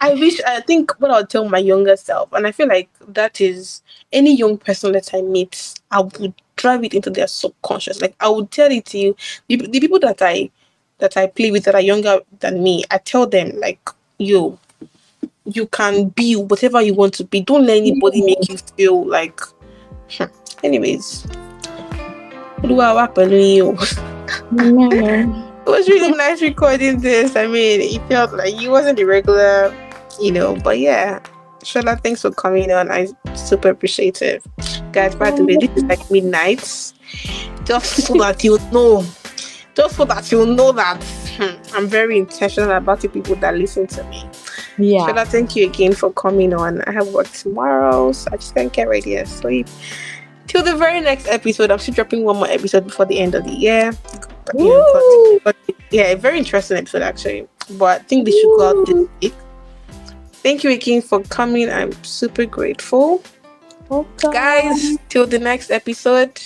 [0.01, 3.39] I wish I think what I'll tell my younger self, and I feel like that
[3.41, 8.01] is any young person that I meet, I would drive it into their subconscious.
[8.01, 9.15] Like I would tell it to you,
[9.47, 10.49] the, the people that I
[10.99, 14.57] that I play with that are younger than me, I tell them like, yo,
[15.45, 17.41] you can be whatever you want to be.
[17.41, 19.39] Don't let anybody make you feel like.
[20.63, 21.26] Anyways,
[22.63, 23.76] Olúwa wà pẹ̀lú
[24.60, 27.36] it was really nice recording this.
[27.36, 29.76] I mean, it felt like it wasn't a regular,
[30.22, 31.20] you know, but yeah.
[31.64, 32.91] Shola, thanks for coming on.
[32.91, 34.43] I super appreciate it.
[34.91, 36.60] Guys, by the way, this is like midnight.
[37.64, 39.03] Just so that you know.
[39.74, 41.03] Just so that you know that
[41.38, 44.24] hmm, I'm very intentional about the people that listen to me.
[44.78, 45.08] yeah.
[45.08, 46.82] Shola, thank you again for coming on.
[46.84, 49.68] I have work tomorrow, so I just can't get ready and sleep.
[50.47, 53.43] Till the very next episode, I'm still dropping one more episode before the end of
[53.43, 53.91] the year.
[54.46, 57.48] But, you know, but- but- yeah, a very interesting episode actually.
[57.72, 59.34] But I think this should go out this week.
[60.43, 61.70] Thank you again for coming.
[61.70, 63.24] I'm super grateful.
[63.89, 64.32] Okay.
[64.32, 66.39] Guys, till the next episode,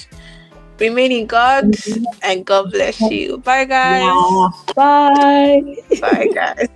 [0.80, 1.76] remain in God
[2.24, 3.38] and God bless you.
[3.40, 4.02] Bye, guys.
[4.02, 4.50] Yeah.
[4.76, 5.76] Bye.
[6.00, 6.70] Bye, guys.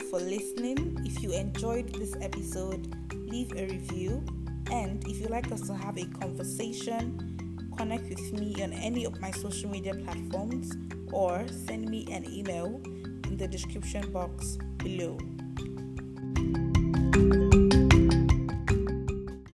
[0.00, 0.96] you for listening.
[1.04, 4.24] If you enjoyed this episode, leave a review.
[4.70, 9.20] And if you'd like us to have a conversation, connect with me on any of
[9.20, 10.72] my social media platforms
[11.12, 12.80] or send me an email
[13.26, 15.18] in the description box below.